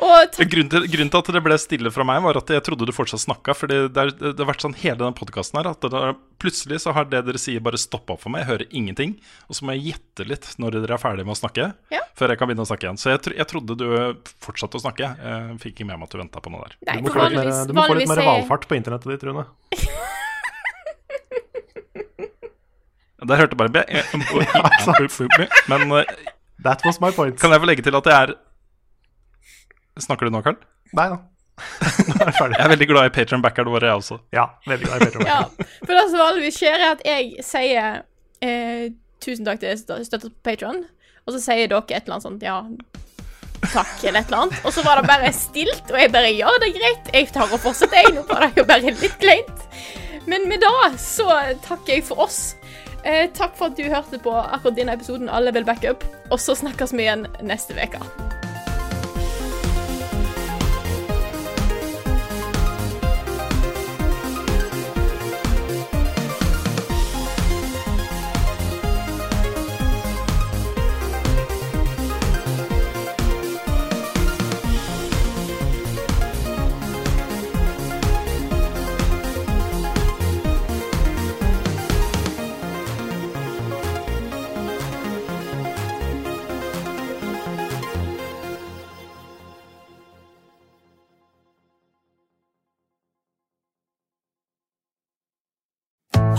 [0.00, 2.62] Og takk Grunnen til, grunnen til at det ble stille fra meg, var at jeg
[2.66, 3.54] trodde du fortsatt snakka.
[3.56, 6.00] For det, det har vært sånn hele den podkasten her at det
[6.40, 8.40] plutselig så har det dere sier, bare stoppa opp for meg.
[8.44, 9.10] Jeg hører ingenting.
[9.48, 11.64] Og så må jeg gjette litt når dere er ferdige med å snakke,
[11.94, 12.02] Ja.
[12.18, 13.00] før jeg kan begynne å snakke igjen.
[13.00, 13.86] Så jeg, jeg trodde du
[14.44, 15.06] fortsatte å snakke.
[15.20, 16.72] Jeg fikk ikke med meg at du venta på noe der.
[16.88, 19.24] Nei, Du må litt mer, vanligvis, du må få litt mer valfart på internettet ditt,
[19.28, 19.44] Rune.
[23.20, 23.68] Der hørte bare
[25.68, 26.04] Men eh,
[26.64, 27.38] That was my point.
[27.40, 28.32] kan jeg få legge til at jeg er
[30.00, 30.56] Snakker du nå, Karl?
[30.96, 31.18] Nei da.
[32.08, 32.56] Nå er jeg ferdig.
[32.56, 34.16] Jeg er veldig glad i Patron-backerne våre, jeg også.
[34.32, 35.40] Ja, veldig glad i Peter Ja,
[35.84, 37.98] for det som vanligvis skjer, er at jeg sier
[38.40, 38.86] eh,
[39.20, 40.80] tusen takk til stø- støtter på Patron,
[41.26, 42.56] og så sier dere et eller annet sånt ja,
[43.74, 44.62] takk, eller et eller annet.
[44.64, 47.52] Og så var det bare stilt, og jeg bare ja, det er greit, jeg tar
[47.52, 48.14] og fortsetter, jeg.
[48.16, 49.66] Nå var det jo bare litt kleint.
[50.30, 51.28] Men med det så
[51.68, 52.40] takker jeg for oss.
[53.04, 56.56] Eh, takk for at du hørte på akkurat denne episoden Alle vil backup, og så
[56.56, 58.00] snakkes vi igjen neste uke.